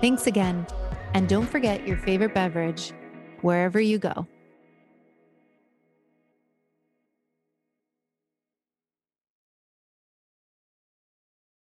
Thanks 0.00 0.26
again, 0.26 0.66
And 1.14 1.28
don't 1.28 1.46
forget 1.46 1.86
your 1.86 1.96
favorite 1.96 2.34
beverage 2.34 2.92
wherever 3.42 3.80
you 3.80 3.98
go. 3.98 4.26